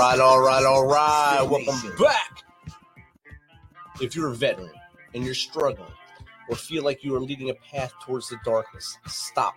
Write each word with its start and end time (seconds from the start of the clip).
right, 0.00 0.18
all 0.18 0.40
right, 0.40 0.64
all 0.64 0.86
right. 0.86 1.42
Welcome 1.42 1.94
back. 2.02 2.42
If 4.00 4.16
you're 4.16 4.30
a 4.30 4.34
veteran 4.34 4.70
and 5.12 5.22
you're 5.22 5.34
struggling 5.34 5.92
or 6.48 6.56
feel 6.56 6.82
like 6.82 7.04
you 7.04 7.14
are 7.14 7.20
leading 7.20 7.50
a 7.50 7.54
path 7.54 7.92
towards 8.02 8.30
the 8.30 8.38
darkness, 8.42 8.96
stop 9.06 9.54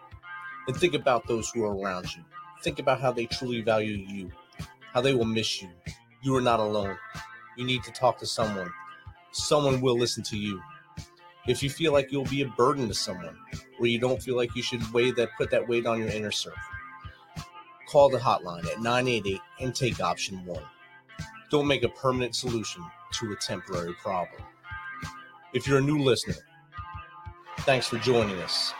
and 0.67 0.75
think 0.75 0.95
about 0.95 1.25
those 1.29 1.49
who 1.51 1.63
are 1.63 1.73
around 1.73 2.13
you. 2.13 2.25
Think 2.61 2.79
about 2.79 2.99
how 2.99 3.13
they 3.13 3.25
truly 3.25 3.61
value 3.61 3.93
you, 3.93 4.31
how 4.91 4.99
they 4.99 5.13
will 5.13 5.23
miss 5.23 5.61
you. 5.61 5.69
You 6.21 6.35
are 6.35 6.41
not 6.41 6.59
alone. 6.59 6.97
You 7.57 7.63
need 7.63 7.83
to 7.83 7.91
talk 7.91 8.17
to 8.19 8.25
someone. 8.25 8.69
Someone 9.31 9.79
will 9.79 9.97
listen 9.97 10.23
to 10.23 10.37
you. 10.37 10.61
If 11.47 11.63
you 11.63 11.69
feel 11.69 11.93
like 11.93 12.11
you'll 12.11 12.25
be 12.25 12.41
a 12.41 12.47
burden 12.49 12.89
to 12.89 12.93
someone, 12.93 13.37
or 13.79 13.87
you 13.87 13.97
don't 13.97 14.21
feel 14.21 14.35
like 14.35 14.53
you 14.57 14.61
should 14.61 14.91
weigh 14.91 15.11
that 15.11 15.29
put 15.37 15.51
that 15.51 15.69
weight 15.69 15.85
on 15.85 15.99
your 15.99 16.09
inner 16.09 16.31
circle, 16.31 16.59
call 17.93 18.09
the 18.09 18.17
hotline 18.17 18.65
at 18.65 18.81
988 18.81 19.39
and 19.59 19.75
take 19.75 20.01
option 20.01 20.43
one. 20.47 20.63
Don't 21.51 21.67
make 21.67 21.83
a 21.83 21.89
permanent 21.89 22.35
solution 22.35 22.83
to 23.11 23.31
a 23.31 23.35
temporary 23.35 23.93
problem. 24.01 24.41
If 25.53 25.67
you're 25.67 25.77
a 25.77 25.81
new 25.81 25.99
listener, 25.99 26.33
thanks 27.59 27.87
for 27.87 27.99
joining 27.99 28.39
us. 28.39 28.73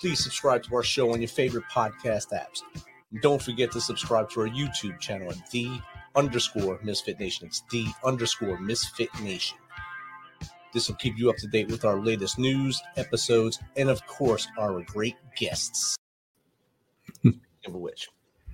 Please 0.00 0.18
subscribe 0.24 0.62
to 0.62 0.74
our 0.76 0.82
show 0.82 1.12
on 1.12 1.20
your 1.20 1.28
favorite 1.28 1.64
podcast 1.70 2.32
apps. 2.32 2.62
And 3.10 3.20
don't 3.20 3.42
forget 3.42 3.70
to 3.72 3.80
subscribe 3.82 4.30
to 4.30 4.40
our 4.40 4.48
YouTube 4.48 4.98
channel 4.98 5.30
at 5.30 5.50
the 5.50 5.78
underscore 6.14 6.80
Misfit 6.82 7.20
Nation. 7.20 7.48
It's 7.48 7.62
the 7.70 7.84
underscore 8.02 8.58
Misfit 8.58 9.10
Nation. 9.20 9.58
This 10.72 10.88
will 10.88 10.96
keep 10.96 11.18
you 11.18 11.28
up 11.28 11.36
to 11.36 11.46
date 11.48 11.68
with 11.68 11.84
our 11.84 12.00
latest 12.00 12.38
news, 12.38 12.80
episodes, 12.96 13.58
and 13.76 13.90
of 13.90 14.06
course, 14.06 14.48
our 14.58 14.80
great 14.80 15.16
guests. 15.36 15.98
Speaking 17.62 17.76
of 17.76 17.80
which, 17.80 18.08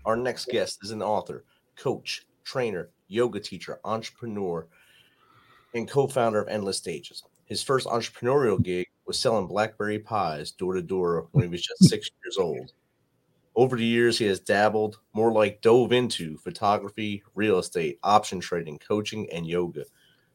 our 0.05 0.17
next 0.17 0.49
guest 0.49 0.81
is 0.83 0.91
an 0.91 1.01
author, 1.01 1.43
coach, 1.77 2.27
trainer, 2.45 2.91
yoga 3.07 3.41
teacher, 3.41 3.81
entrepreneur, 3.83 4.67
and 5.73 5.89
co 5.89 6.07
founder 6.07 6.43
of 6.43 6.49
Endless 6.49 6.77
Stages. 6.77 7.23
His 7.47 7.63
first 7.63 7.87
entrepreneurial 7.87 8.63
gig 8.63 8.87
was 9.07 9.19
selling 9.19 9.47
blackberry 9.47 9.99
pies 9.99 10.51
door 10.51 10.75
to 10.75 10.83
door 10.83 11.29
when 11.33 11.45
he 11.45 11.49
was 11.49 11.63
just 11.63 11.89
six 11.89 12.11
years 12.23 12.37
old. 12.37 12.75
Over 13.57 13.79
the 13.79 13.85
years, 13.87 14.19
he 14.19 14.27
has 14.27 14.41
dabbled, 14.41 14.99
more 15.15 15.33
like 15.33 15.63
dove 15.63 15.93
into 15.93 16.37
photography, 16.37 17.23
real 17.35 17.59
estate, 17.61 17.99
option 18.03 18.41
trading, 18.41 18.79
coaching, 18.79 19.27
and 19.33 19.47
yoga. 19.47 19.85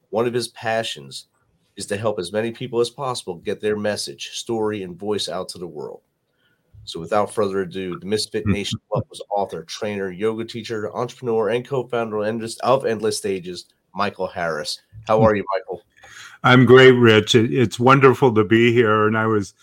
One 0.10 0.26
of 0.26 0.34
his 0.34 0.48
passions 0.48 1.28
is 1.76 1.86
to 1.86 1.98
help 1.98 2.18
as 2.18 2.34
many 2.34 2.52
people 2.52 2.80
as 2.80 2.90
possible 2.90 3.36
get 3.36 3.62
their 3.62 3.78
message, 3.78 4.32
story, 4.32 4.82
and 4.82 4.98
voice 4.98 5.30
out 5.30 5.48
to 5.50 5.60
the 5.60 5.68
world. 5.68 6.02
So, 6.86 6.99
without 6.99 7.33
further 7.33 7.61
ado, 7.61 7.98
the 7.99 8.05
Misfit 8.05 8.45
Nation 8.45 8.80
Club 8.92 9.05
was 9.10 9.21
author, 9.30 9.64
trainer, 9.64 10.11
yoga 10.11 10.45
teacher, 10.45 10.94
entrepreneur, 10.95 11.49
and 11.49 11.66
co-founder 11.66 12.17
of 12.64 12.86
Endless 12.86 13.17
Stages, 13.17 13.66
Michael 13.95 14.27
Harris. 14.27 14.82
How 15.08 15.21
are 15.21 15.36
you, 15.36 15.45
Michael? 15.54 15.82
I'm 16.44 16.66
great, 16.66 16.92
Rich. 16.92 17.36
It's 17.36 17.80
wonderful 17.80 18.33
to 18.36 18.44
be 18.44 18.73
here. 18.73 19.08
And 19.08 19.17
I 19.17 19.27
was, 19.27 19.54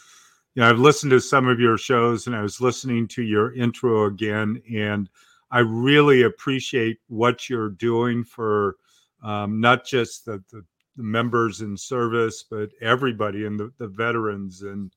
you 0.55 0.63
know, 0.63 0.71
I've 0.71 0.79
listened 0.79 1.11
to 1.11 1.21
some 1.21 1.47
of 1.47 1.61
your 1.61 1.77
shows, 1.77 2.27
and 2.27 2.35
I 2.35 2.43
was 2.43 2.61
listening 2.61 3.07
to 3.09 3.23
your 3.23 3.55
intro 3.55 4.07
again, 4.07 4.63
and 4.73 5.09
I 5.51 5.59
really 5.61 6.23
appreciate 6.23 6.99
what 7.09 7.51
you're 7.51 7.71
doing 7.71 8.25
for 8.25 8.77
um, 9.23 9.61
not 9.61 9.85
just 9.85 10.25
the, 10.25 10.43
the 10.51 10.65
the 11.01 11.03
members 11.03 11.63
in 11.63 11.77
service, 11.77 12.45
but 12.49 12.71
everybody 12.83 13.47
and 13.47 13.59
the, 13.59 13.73
the 13.79 13.89
veterans. 13.89 14.63
And 14.63 14.93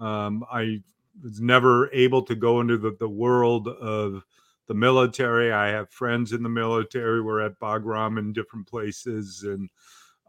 um, 0.00 0.44
I 0.50 0.80
was 1.22 1.40
never 1.40 1.92
able 1.92 2.22
to 2.22 2.34
go 2.34 2.60
into 2.60 2.78
the, 2.78 2.96
the 2.98 3.08
world 3.08 3.68
of 3.68 4.24
the 4.68 4.74
military. 4.74 5.52
I 5.52 5.68
have 5.68 5.90
friends 5.90 6.32
in 6.32 6.42
the 6.42 6.48
military. 6.48 7.20
We're 7.20 7.40
at 7.40 7.58
Bagram 7.58 8.18
in 8.18 8.32
different 8.32 8.66
places. 8.66 9.44
And, 9.44 9.68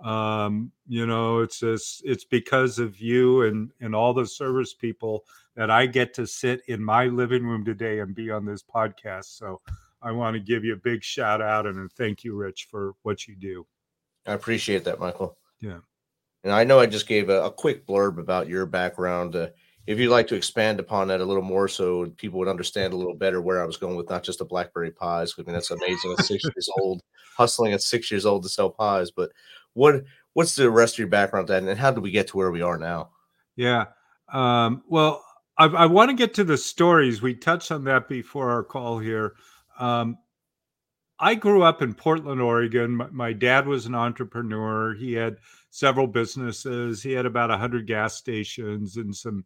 um, 0.05 0.71
you 0.87 1.05
know, 1.05 1.39
it's 1.39 1.59
just, 1.59 2.01
it's 2.03 2.25
because 2.25 2.79
of 2.79 2.99
you 2.99 3.43
and, 3.43 3.71
and 3.79 3.95
all 3.95 4.13
the 4.13 4.25
service 4.25 4.73
people 4.73 5.23
that 5.55 5.69
I 5.69 5.85
get 5.85 6.13
to 6.15 6.25
sit 6.25 6.61
in 6.67 6.83
my 6.83 7.05
living 7.05 7.45
room 7.45 7.63
today 7.63 7.99
and 7.99 8.15
be 8.15 8.31
on 8.31 8.45
this 8.45 8.63
podcast. 8.63 9.37
So 9.37 9.61
I 10.01 10.11
want 10.11 10.33
to 10.33 10.39
give 10.39 10.65
you 10.65 10.73
a 10.73 10.77
big 10.77 11.03
shout 11.03 11.41
out 11.41 11.65
and 11.67 11.79
a 11.79 11.87
thank 11.89 12.23
you, 12.23 12.35
Rich, 12.35 12.67
for 12.69 12.93
what 13.03 13.27
you 13.27 13.35
do. 13.35 13.65
I 14.25 14.33
appreciate 14.33 14.83
that, 14.85 14.99
Michael. 14.99 15.37
Yeah. 15.61 15.79
And 16.43 16.51
I 16.51 16.63
know 16.63 16.79
I 16.79 16.87
just 16.87 17.07
gave 17.07 17.29
a, 17.29 17.43
a 17.43 17.51
quick 17.51 17.85
blurb 17.85 18.17
about 18.19 18.49
your 18.49 18.65
background. 18.65 19.35
Uh, 19.35 19.47
if 19.85 19.99
you'd 19.99 20.09
like 20.09 20.27
to 20.27 20.35
expand 20.35 20.79
upon 20.79 21.09
that 21.09 21.21
a 21.21 21.25
little 21.25 21.43
more 21.43 21.67
so 21.67 22.07
people 22.17 22.39
would 22.39 22.47
understand 22.47 22.93
a 22.93 22.97
little 22.97 23.15
better 23.15 23.41
where 23.41 23.61
I 23.61 23.65
was 23.65 23.77
going 23.77 23.95
with 23.95 24.09
not 24.09 24.23
just 24.23 24.39
the 24.39 24.45
blackberry 24.45 24.91
pies. 24.91 25.33
I 25.37 25.41
mean, 25.41 25.53
that's 25.53 25.71
amazing 25.71 26.15
at 26.17 26.25
six 26.25 26.43
years 26.43 26.69
old, 26.79 27.01
hustling 27.37 27.73
at 27.73 27.81
six 27.81 28.09
years 28.09 28.25
old 28.25 28.43
to 28.43 28.49
sell 28.49 28.69
pies. 28.69 29.11
But 29.11 29.31
what 29.73 30.03
what's 30.33 30.55
the 30.55 30.69
rest 30.69 30.95
of 30.95 30.99
your 30.99 31.07
background 31.09 31.47
then, 31.47 31.67
and 31.67 31.79
how 31.79 31.91
did 31.91 32.03
we 32.03 32.11
get 32.11 32.27
to 32.29 32.37
where 32.37 32.51
we 32.51 32.61
are 32.61 32.77
now? 32.77 33.09
Yeah. 33.55 33.85
Um, 34.31 34.83
well, 34.87 35.23
I, 35.57 35.65
I 35.65 35.85
want 35.85 36.09
to 36.09 36.15
get 36.15 36.33
to 36.35 36.43
the 36.43 36.57
stories. 36.57 37.21
We 37.21 37.35
touched 37.35 37.71
on 37.71 37.83
that 37.83 38.07
before 38.07 38.49
our 38.49 38.63
call 38.63 38.99
here. 38.99 39.33
Um, 39.79 40.17
I 41.19 41.35
grew 41.35 41.61
up 41.61 41.81
in 41.81 41.93
Portland, 41.93 42.41
Oregon. 42.41 42.91
My, 42.91 43.07
my, 43.11 43.33
dad 43.33 43.67
was 43.67 43.85
an 43.85 43.95
entrepreneur. 43.95 44.95
He 44.95 45.13
had 45.13 45.37
several 45.69 46.07
businesses. 46.07 47.03
He 47.03 47.13
had 47.13 47.25
about 47.25 47.49
100 47.49 47.87
gas 47.87 48.15
stations 48.15 48.97
and 48.97 49.15
some 49.15 49.45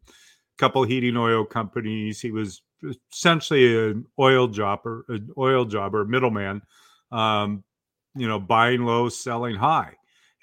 couple 0.58 0.82
heating 0.82 1.16
oil 1.16 1.44
companies. 1.44 2.20
He 2.20 2.30
was 2.30 2.62
essentially 3.12 3.90
an 3.90 4.06
oil 4.18 4.48
jobber, 4.48 5.04
an 5.08 5.30
oil 5.38 5.64
jobber, 5.64 6.04
middleman, 6.04 6.62
um, 7.10 7.64
you 8.14 8.28
know, 8.28 8.38
buying 8.38 8.84
low, 8.84 9.08
selling 9.08 9.56
high. 9.56 9.94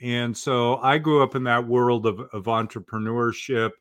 And 0.01 0.35
so 0.35 0.77
I 0.77 0.97
grew 0.97 1.23
up 1.23 1.35
in 1.35 1.43
that 1.45 1.67
world 1.67 2.05
of, 2.05 2.19
of 2.19 2.43
entrepreneurship. 2.45 3.71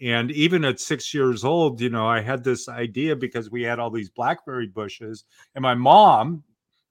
And 0.00 0.30
even 0.30 0.64
at 0.64 0.80
six 0.80 1.12
years 1.12 1.44
old, 1.44 1.80
you 1.80 1.90
know, 1.90 2.06
I 2.06 2.20
had 2.20 2.44
this 2.44 2.68
idea 2.68 3.16
because 3.16 3.50
we 3.50 3.62
had 3.62 3.78
all 3.78 3.90
these 3.90 4.10
blackberry 4.10 4.68
bushes. 4.68 5.24
And 5.54 5.62
my 5.62 5.74
mom, 5.74 6.44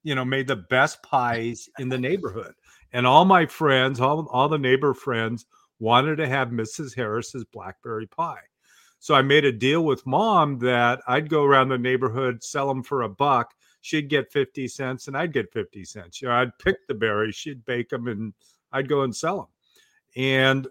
you 0.04 0.14
know, 0.14 0.26
made 0.26 0.48
the 0.48 0.58
best 0.58 1.02
pies 1.04 1.70
in 1.80 1.90
the 1.90 1.98
neighborhood. 1.98 2.54
And 2.94 3.08
all 3.08 3.26
my 3.26 3.46
friends, 3.46 4.00
all, 4.00 4.28
all 4.32 4.50
the 4.50 4.58
neighbor 4.58 4.94
friends 4.94 5.46
wanted 5.80 6.18
to 6.18 6.28
have 6.28 6.50
Mrs. 6.50 6.96
Harris's 6.96 7.46
blackberry 7.46 8.08
pie. 8.08 8.42
So 9.00 9.16
I 9.16 9.22
made 9.22 9.46
a 9.46 9.52
deal 9.52 9.84
with 9.84 10.06
mom 10.06 10.60
that 10.60 11.02
I'd 11.08 11.30
go 11.30 11.44
around 11.44 11.70
the 11.70 11.78
neighborhood, 11.78 12.44
sell 12.44 12.68
them 12.68 12.84
for 12.84 13.04
a 13.04 13.10
buck. 13.10 13.54
She'd 13.82 14.10
get 14.10 14.32
50 14.32 14.68
cents 14.68 15.08
and 15.08 15.16
I'd 15.16 15.34
get 15.34 15.54
50 15.54 15.86
cents. 15.86 16.22
You 16.22 16.28
know, 16.28 16.36
I'd 16.36 16.58
pick 16.60 16.88
the 16.88 16.94
berries, 16.94 17.36
she'd 17.36 17.66
bake 17.66 17.90
them, 17.90 18.08
and 18.08 18.34
I'd 18.72 18.90
go 18.90 19.04
and 19.04 19.16
sell 19.16 19.38
them. 19.38 19.48
And, 20.16 20.68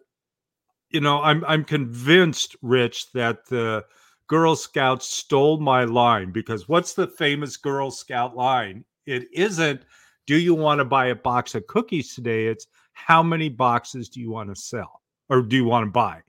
you 0.91 1.01
know, 1.01 1.23
I'm, 1.23 1.45
I'm 1.47 1.65
convinced, 1.65 2.57
Rich, 2.63 3.13
that 3.13 3.47
the 3.47 3.85
Girl 4.27 4.57
Scouts 4.57 5.09
stole 5.09 5.61
my 5.61 5.85
line 5.85 6.33
because 6.33 6.69
what's 6.69 6.95
the 6.95 7.07
famous 7.07 7.57
Girl 7.57 7.91
Scout 7.91 8.37
line? 8.37 8.85
it 9.07 9.29
isn't 9.33 9.83
do 10.27 10.37
you 10.37 10.55
want 10.55 10.79
to 10.79 10.85
buy 10.85 11.07
a 11.07 11.15
box 11.15 11.55
of 11.55 11.67
cookies 11.67 12.15
today 12.15 12.47
it's 12.47 12.67
how 12.93 13.23
many 13.23 13.49
boxes 13.49 14.09
do 14.09 14.21
you 14.21 14.31
want 14.31 14.49
to 14.49 14.61
sell 14.61 15.01
or 15.29 15.43
do 15.43 15.57
you 15.57 15.65
want 15.65 15.87
to 15.87 15.91
buy 15.91 16.21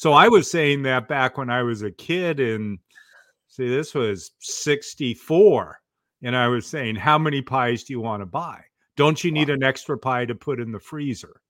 so 0.00 0.12
i 0.12 0.28
was 0.28 0.50
saying 0.50 0.82
that 0.82 1.08
back 1.08 1.36
when 1.36 1.50
i 1.50 1.62
was 1.62 1.82
a 1.82 1.90
kid 1.90 2.40
and 2.40 2.78
see 3.48 3.68
this 3.68 3.94
was 3.94 4.32
64 4.40 5.78
and 6.22 6.34
i 6.34 6.48
was 6.48 6.66
saying 6.66 6.96
how 6.96 7.18
many 7.18 7.42
pies 7.42 7.84
do 7.84 7.92
you 7.92 8.00
want 8.00 8.22
to 8.22 8.26
buy 8.26 8.60
don't 8.96 9.22
you 9.22 9.30
need 9.30 9.50
an 9.50 9.62
extra 9.62 9.98
pie 9.98 10.24
to 10.24 10.34
put 10.34 10.58
in 10.58 10.72
the 10.72 10.80
freezer 10.80 11.40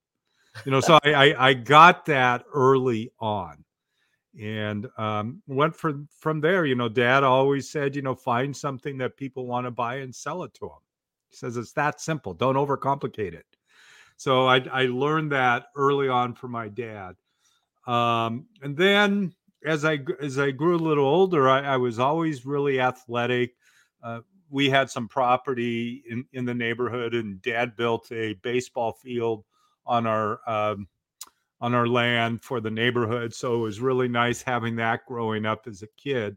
you 0.64 0.73
know 0.73 0.81
so 0.81 0.99
I, 1.05 1.12
I, 1.12 1.49
I 1.49 1.55
got 1.55 2.05
that 2.06 2.44
early 2.52 3.12
on 3.20 3.64
and 4.38 4.87
um, 4.96 5.43
went 5.46 5.75
from 5.75 6.08
from 6.19 6.41
there. 6.41 6.64
You 6.64 6.75
know, 6.75 6.88
Dad 6.88 7.25
always 7.25 7.70
said, 7.70 7.96
you 7.96 8.03
know, 8.03 8.14
find 8.14 8.56
something 8.56 8.99
that 8.99 9.17
people 9.17 9.46
want 9.46 9.67
to 9.67 9.70
buy 9.70 9.96
and 9.96 10.14
sell 10.14 10.43
it 10.44 10.55
to 10.55 10.67
them. 10.67 10.79
He 11.29 11.37
says 11.37 11.56
it's 11.56 11.73
that 11.73 12.00
simple. 12.00 12.35
Don't 12.35 12.56
overcomplicate 12.56 13.35
it. 13.35 13.46
So 14.17 14.46
I, 14.46 14.58
I 14.70 14.82
learned 14.85 15.32
that 15.32 15.67
early 15.75 16.08
on 16.08 16.35
from 16.35 16.50
my 16.50 16.69
dad, 16.69 17.17
um, 17.87 18.47
and 18.62 18.77
then 18.77 19.35
as 19.65 19.85
I 19.85 19.99
as 20.21 20.38
I 20.38 20.50
grew 20.50 20.77
a 20.77 20.79
little 20.79 21.06
older, 21.06 21.49
I, 21.49 21.61
I 21.61 21.77
was 21.77 21.99
always 21.99 22.47
really 22.47 22.81
athletic. 22.81 23.55
Uh, 24.03 24.21
we 24.49 24.71
had 24.71 24.91
some 24.91 25.09
property 25.09 26.03
in 26.09 26.25
in 26.32 26.44
the 26.44 26.55
neighborhood, 26.55 27.15
and 27.15 27.41
Dad 27.43 27.77
built 27.77 28.11
a 28.12 28.35
baseball 28.35 28.93
field 28.93 29.44
on 29.87 30.06
our 30.06 30.41
um, 30.49 30.88
on 31.61 31.75
our 31.75 31.87
land 31.87 32.43
for 32.43 32.61
the 32.61 32.71
neighborhood. 32.71 33.35
So 33.35 33.55
it 33.55 33.62
was 33.62 33.81
really 33.81 34.09
nice 34.09 34.43
having 34.43 34.77
that 34.77 35.06
growing 35.06 35.44
up 35.44 35.67
as 35.67 35.82
a 35.82 35.88
kid. 36.03 36.37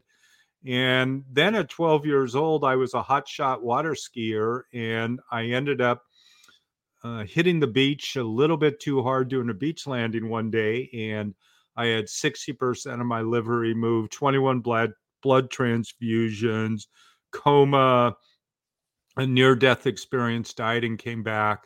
And 0.66 1.24
then 1.30 1.54
at 1.54 1.68
12 1.68 2.06
years 2.06 2.34
old, 2.34 2.64
I 2.64 2.76
was 2.76 2.94
a 2.94 3.02
hotshot 3.02 3.60
water 3.60 3.92
skier, 3.92 4.62
and 4.72 5.20
I 5.30 5.44
ended 5.44 5.80
up 5.80 6.02
uh, 7.04 7.24
hitting 7.24 7.60
the 7.60 7.66
beach 7.66 8.16
a 8.16 8.24
little 8.24 8.56
bit 8.56 8.80
too 8.80 9.02
hard 9.02 9.28
doing 9.28 9.50
a 9.50 9.54
beach 9.54 9.86
landing 9.86 10.30
one 10.30 10.50
day, 10.50 10.88
and 10.94 11.34
I 11.76 11.86
had 11.86 12.06
60% 12.06 13.00
of 13.00 13.06
my 13.06 13.20
liver 13.20 13.58
removed, 13.58 14.12
21 14.12 14.60
blood 14.60 14.92
blood 15.22 15.50
transfusions, 15.50 16.86
coma, 17.30 18.16
a 19.16 19.26
near 19.26 19.54
death 19.54 19.86
experience, 19.86 20.52
died 20.54 20.84
and 20.84 20.98
came 20.98 21.22
back. 21.22 21.64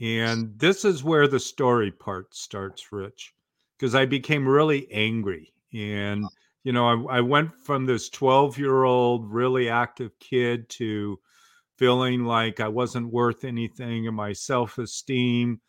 And 0.00 0.56
this 0.58 0.84
is 0.84 1.02
where 1.02 1.26
the 1.26 1.40
story 1.40 1.90
part 1.90 2.34
starts, 2.34 2.92
Rich, 2.92 3.34
because 3.76 3.94
I 3.94 4.06
became 4.06 4.48
really 4.48 4.90
angry. 4.92 5.52
And, 5.74 6.24
you 6.62 6.72
know, 6.72 7.08
I, 7.08 7.18
I 7.18 7.20
went 7.20 7.54
from 7.64 7.84
this 7.84 8.08
12 8.08 8.58
year 8.58 8.84
old, 8.84 9.30
really 9.32 9.68
active 9.68 10.12
kid 10.20 10.68
to 10.70 11.18
feeling 11.78 12.24
like 12.24 12.60
I 12.60 12.68
wasn't 12.68 13.12
worth 13.12 13.44
anything 13.44 14.06
and 14.06 14.16
my 14.16 14.32
self 14.32 14.78
esteem 14.78 15.60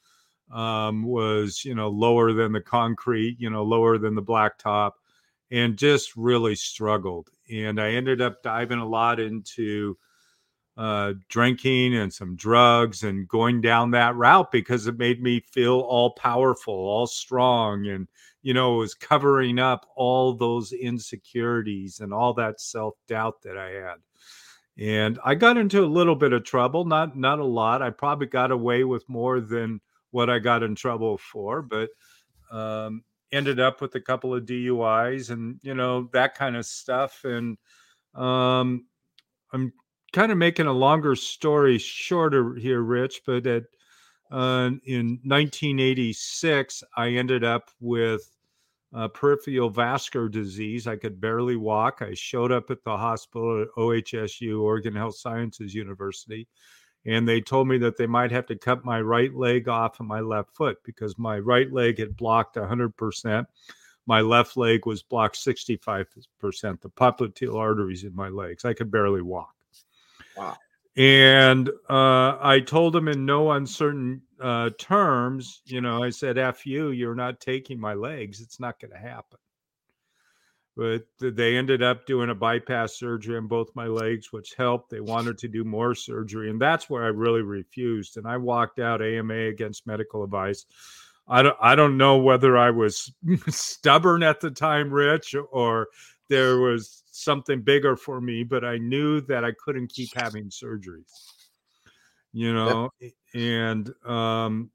um, 0.51 1.03
was, 1.03 1.63
you 1.63 1.75
know, 1.75 1.89
lower 1.89 2.33
than 2.33 2.51
the 2.51 2.61
concrete, 2.61 3.37
you 3.39 3.49
know, 3.49 3.63
lower 3.63 3.97
than 3.97 4.15
the 4.15 4.23
blacktop, 4.23 4.93
and 5.51 5.77
just 5.77 6.15
really 6.15 6.55
struggled. 6.55 7.29
And 7.51 7.79
I 7.79 7.91
ended 7.91 8.21
up 8.21 8.41
diving 8.41 8.79
a 8.79 8.87
lot 8.87 9.19
into 9.19 9.97
uh, 10.75 11.13
drinking 11.27 11.95
and 11.95 12.11
some 12.11 12.35
drugs 12.35 13.03
and 13.03 13.27
going 13.27 13.61
down 13.61 13.91
that 13.91 14.15
route 14.15 14.51
because 14.51 14.87
it 14.87 14.97
made 14.97 15.21
me 15.21 15.41
feel 15.41 15.79
all 15.81 16.11
powerful, 16.11 16.73
all 16.73 17.05
strong, 17.05 17.85
and 17.87 18.07
you 18.41 18.53
know, 18.53 18.75
was 18.75 18.93
covering 18.95 19.59
up 19.59 19.85
all 19.95 20.33
those 20.33 20.71
insecurities 20.71 21.99
and 21.99 22.13
all 22.13 22.33
that 22.33 22.59
self 22.61 22.95
doubt 23.07 23.41
that 23.43 23.57
I 23.57 23.71
had. 23.71 23.97
And 24.79 25.19
I 25.25 25.35
got 25.35 25.57
into 25.57 25.83
a 25.83 25.85
little 25.85 26.15
bit 26.15 26.31
of 26.31 26.45
trouble, 26.45 26.85
not 26.85 27.17
not 27.17 27.39
a 27.39 27.45
lot. 27.45 27.81
I 27.81 27.89
probably 27.89 28.27
got 28.27 28.51
away 28.51 28.85
with 28.85 29.07
more 29.09 29.41
than 29.41 29.81
what 30.11 30.29
I 30.29 30.39
got 30.39 30.63
in 30.63 30.73
trouble 30.73 31.17
for, 31.17 31.61
but 31.61 31.89
um, 32.49 33.03
ended 33.31 33.59
up 33.59 33.81
with 33.81 33.93
a 33.95 34.01
couple 34.01 34.33
of 34.33 34.45
DUIs 34.45 35.31
and 35.31 35.59
you 35.61 35.73
know 35.73 36.09
that 36.13 36.35
kind 36.35 36.55
of 36.55 36.65
stuff. 36.65 37.25
And 37.25 37.57
um, 38.15 38.85
I'm 39.51 39.73
kind 40.13 40.31
of 40.31 40.37
making 40.37 40.67
a 40.67 40.73
longer 40.73 41.15
story 41.15 41.77
shorter 41.77 42.55
here, 42.55 42.81
Rich. 42.81 43.23
But 43.25 43.45
at 43.47 43.63
uh, 44.31 44.71
in 44.85 45.19
1986, 45.25 46.83
I 46.95 47.09
ended 47.09 47.43
up 47.43 47.69
with 47.81 48.38
uh, 48.93 49.07
peripheral 49.07 49.69
vascular 49.69 50.29
disease. 50.29 50.87
I 50.87 50.95
could 50.95 51.21
barely 51.21 51.55
walk. 51.55 52.01
I 52.01 52.13
showed 52.13 52.51
up 52.51 52.71
at 52.71 52.83
the 52.83 52.97
hospital 52.97 53.61
at 53.61 53.67
OHSU, 53.77 54.61
Oregon 54.61 54.95
Health 54.95 55.17
Sciences 55.17 55.73
University, 55.75 56.47
and 57.05 57.27
they 57.27 57.41
told 57.41 57.67
me 57.67 57.77
that 57.79 57.97
they 57.97 58.07
might 58.07 58.31
have 58.31 58.45
to 58.47 58.55
cut 58.55 58.85
my 58.85 59.01
right 59.01 59.33
leg 59.33 59.67
off 59.67 59.99
of 59.99 60.05
my 60.05 60.19
left 60.19 60.55
foot 60.55 60.77
because 60.83 61.17
my 61.17 61.39
right 61.39 61.71
leg 61.71 61.99
had 61.99 62.17
blocked 62.17 62.55
100%. 62.55 63.45
My 64.05 64.21
left 64.21 64.57
leg 64.57 64.85
was 64.87 65.03
blocked 65.03 65.35
65%, 65.35 66.05
the 66.81 66.89
popliteal 66.89 67.55
arteries 67.55 68.03
in 68.03 68.15
my 68.15 68.29
legs. 68.29 68.65
I 68.65 68.73
could 68.73 68.89
barely 68.89 69.21
walk. 69.21 69.53
Wow. 70.35 70.57
And 70.99 71.69
uh, 71.89 72.37
I 72.41 72.59
told 72.59 72.91
them 72.91 73.07
in 73.07 73.25
no 73.25 73.51
uncertain 73.51 74.21
uh, 74.41 74.71
terms, 74.77 75.61
you 75.63 75.79
know, 75.79 76.03
I 76.03 76.09
said, 76.09 76.37
F 76.37 76.65
you, 76.65 76.89
you're 76.89 77.15
not 77.15 77.39
taking 77.39 77.79
my 77.79 77.93
legs. 77.93 78.41
It's 78.41 78.59
not 78.59 78.81
going 78.81 78.91
to 78.91 78.97
happen. 78.97 79.39
But 80.75 81.05
they 81.21 81.55
ended 81.55 81.81
up 81.81 82.05
doing 82.05 82.29
a 82.29 82.35
bypass 82.35 82.99
surgery 82.99 83.37
on 83.37 83.47
both 83.47 83.73
my 83.75 83.87
legs, 83.87 84.33
which 84.33 84.55
helped. 84.57 84.89
They 84.89 84.99
wanted 84.99 85.37
to 85.37 85.47
do 85.47 85.63
more 85.63 85.95
surgery. 85.95 86.49
And 86.49 86.59
that's 86.59 86.89
where 86.89 87.05
I 87.05 87.07
really 87.07 87.43
refused. 87.43 88.17
And 88.17 88.27
I 88.27 88.35
walked 88.35 88.79
out 88.79 89.01
AMA 89.01 89.47
against 89.47 89.87
medical 89.87 90.25
advice. 90.25 90.65
I 91.29 91.43
don't, 91.43 91.57
I 91.61 91.75
don't 91.75 91.95
know 91.95 92.17
whether 92.17 92.57
I 92.57 92.71
was 92.71 93.13
stubborn 93.47 94.21
at 94.21 94.41
the 94.41 94.51
time, 94.51 94.93
Rich, 94.93 95.33
or 95.49 95.87
there 96.29 96.59
was 96.59 97.03
something 97.11 97.61
bigger 97.61 97.95
for 97.95 98.21
me, 98.21 98.43
but 98.43 98.63
I 98.63 98.77
knew 98.77 99.21
that 99.21 99.43
I 99.43 99.51
couldn't 99.63 99.91
keep 99.91 100.09
having 100.15 100.49
surgeries. 100.49 101.11
You 102.31 102.53
know, 102.53 102.91
yep. 102.99 103.11
and 103.33 103.91
um, 104.05 104.69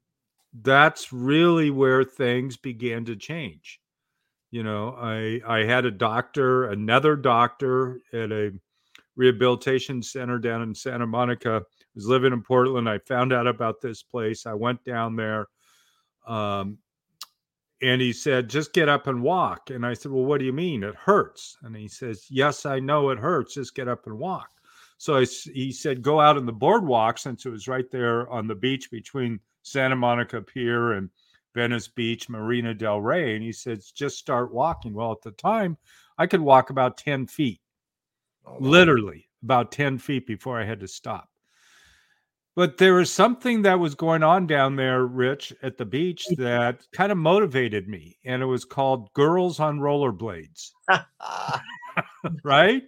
that's 0.61 1.13
really 1.13 1.69
where 1.69 2.03
things 2.03 2.57
began 2.57 3.05
to 3.05 3.15
change. 3.15 3.79
You 4.51 4.63
know, 4.63 4.95
I 4.99 5.41
I 5.47 5.63
had 5.63 5.85
a 5.85 5.91
doctor, 5.91 6.65
another 6.65 7.15
doctor 7.15 8.01
at 8.13 8.31
a 8.31 8.51
rehabilitation 9.15 10.03
center 10.03 10.37
down 10.37 10.61
in 10.61 10.75
Santa 10.75 11.07
Monica. 11.07 11.61
I 11.63 11.89
was 11.95 12.07
living 12.07 12.33
in 12.33 12.41
Portland. 12.41 12.89
I 12.89 12.99
found 12.99 13.31
out 13.31 13.47
about 13.47 13.81
this 13.81 14.03
place. 14.03 14.45
I 14.45 14.53
went 14.53 14.83
down 14.83 15.15
there. 15.15 15.47
Um, 16.27 16.79
and 17.81 18.01
he 18.01 18.13
said, 18.13 18.49
just 18.49 18.73
get 18.73 18.89
up 18.89 19.07
and 19.07 19.21
walk. 19.21 19.69
And 19.69 19.85
I 19.85 19.93
said, 19.93 20.11
well, 20.11 20.23
what 20.23 20.39
do 20.39 20.45
you 20.45 20.53
mean? 20.53 20.83
It 20.83 20.95
hurts. 20.95 21.57
And 21.63 21.75
he 21.75 21.87
says, 21.87 22.25
yes, 22.29 22.65
I 22.65 22.79
know 22.79 23.09
it 23.09 23.19
hurts. 23.19 23.55
Just 23.55 23.75
get 23.75 23.87
up 23.87 24.07
and 24.07 24.17
walk. 24.17 24.49
So 24.97 25.17
I, 25.17 25.25
he 25.25 25.71
said, 25.71 26.01
go 26.01 26.21
out 26.21 26.37
on 26.37 26.45
the 26.45 26.53
boardwalk 26.53 27.17
since 27.17 27.45
it 27.45 27.49
was 27.49 27.67
right 27.67 27.89
there 27.91 28.29
on 28.29 28.47
the 28.47 28.55
beach 28.55 28.89
between 28.89 29.39
Santa 29.63 29.95
Monica 29.95 30.41
Pier 30.41 30.93
and 30.93 31.09
Venice 31.53 31.87
Beach, 31.87 32.29
Marina 32.29 32.73
Del 32.73 33.01
Rey. 33.01 33.35
And 33.35 33.43
he 33.43 33.51
said, 33.51 33.81
just 33.93 34.17
start 34.17 34.53
walking. 34.53 34.93
Well, 34.93 35.11
at 35.11 35.21
the 35.21 35.31
time, 35.31 35.77
I 36.17 36.27
could 36.27 36.41
walk 36.41 36.69
about 36.69 36.97
10 36.97 37.27
feet, 37.27 37.59
oh, 38.45 38.55
literally 38.59 39.27
about 39.43 39.71
10 39.73 39.97
feet 39.97 40.25
before 40.25 40.59
I 40.59 40.65
had 40.65 40.79
to 40.79 40.87
stop. 40.87 41.29
But 42.55 42.77
there 42.77 42.93
was 42.93 43.11
something 43.11 43.63
that 43.63 43.79
was 43.79 43.95
going 43.95 44.23
on 44.23 44.47
down 44.47 44.77
there, 44.77 45.05
Rich, 45.05 45.53
at 45.61 45.77
the 45.77 45.85
beach 45.85 46.25
mm. 46.31 46.37
that 46.37 46.87
kind 46.93 47.11
of 47.11 47.17
motivated 47.17 47.87
me. 47.89 48.17
And 48.23 48.41
it 48.41 48.45
was 48.45 48.63
called 48.63 49.11
Girls 49.13 49.59
on 49.59 49.79
Rollerblades. 49.79 50.71
right? 52.43 52.83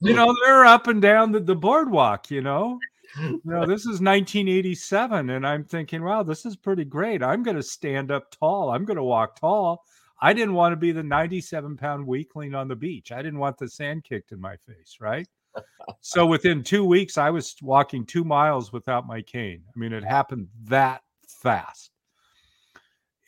You 0.00 0.14
know, 0.14 0.34
they're 0.44 0.64
up 0.64 0.88
and 0.88 1.00
down 1.00 1.32
the, 1.32 1.40
the 1.40 1.54
boardwalk, 1.54 2.30
you 2.30 2.40
know. 2.40 2.78
You 3.20 3.40
know, 3.44 3.60
this 3.66 3.82
is 3.82 4.00
1987, 4.00 5.30
and 5.30 5.46
I'm 5.46 5.64
thinking, 5.64 6.02
wow, 6.02 6.22
this 6.22 6.44
is 6.44 6.56
pretty 6.56 6.84
great. 6.84 7.22
I'm 7.22 7.42
going 7.42 7.56
to 7.56 7.62
stand 7.62 8.10
up 8.10 8.30
tall. 8.30 8.70
I'm 8.70 8.84
going 8.84 8.96
to 8.96 9.02
walk 9.02 9.38
tall. 9.38 9.84
I 10.20 10.32
didn't 10.32 10.54
want 10.54 10.72
to 10.72 10.76
be 10.76 10.92
the 10.92 11.02
97 11.02 11.76
pound 11.76 12.06
weakling 12.06 12.54
on 12.54 12.68
the 12.68 12.76
beach. 12.76 13.12
I 13.12 13.22
didn't 13.22 13.38
want 13.38 13.58
the 13.58 13.68
sand 13.68 14.04
kicked 14.04 14.32
in 14.32 14.40
my 14.40 14.56
face, 14.56 14.96
right? 15.00 15.26
So 16.00 16.26
within 16.26 16.62
two 16.62 16.84
weeks, 16.84 17.18
I 17.18 17.30
was 17.30 17.54
walking 17.62 18.04
two 18.04 18.24
miles 18.24 18.72
without 18.72 19.06
my 19.06 19.22
cane. 19.22 19.62
I 19.66 19.78
mean, 19.78 19.92
it 19.92 20.04
happened 20.04 20.48
that 20.64 21.02
fast. 21.28 21.90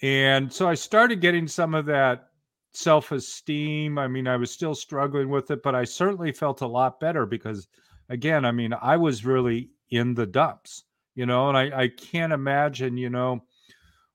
And 0.02 0.52
so 0.52 0.68
I 0.68 0.74
started 0.74 1.20
getting 1.20 1.48
some 1.48 1.74
of 1.74 1.86
that 1.86 2.28
self 2.72 3.12
esteem. 3.12 3.98
I 3.98 4.08
mean, 4.08 4.28
I 4.28 4.36
was 4.36 4.50
still 4.50 4.74
struggling 4.74 5.30
with 5.30 5.50
it, 5.50 5.62
but 5.62 5.74
I 5.74 5.84
certainly 5.84 6.32
felt 6.32 6.60
a 6.60 6.66
lot 6.66 7.00
better 7.00 7.24
because, 7.26 7.66
again, 8.08 8.44
I 8.44 8.52
mean, 8.52 8.74
I 8.80 8.96
was 8.96 9.24
really 9.24 9.70
in 9.90 10.14
the 10.14 10.26
dumps, 10.26 10.84
you 11.14 11.26
know, 11.26 11.48
and 11.48 11.56
I, 11.56 11.82
I 11.82 11.88
can't 11.88 12.32
imagine, 12.32 12.96
you 12.96 13.10
know, 13.10 13.42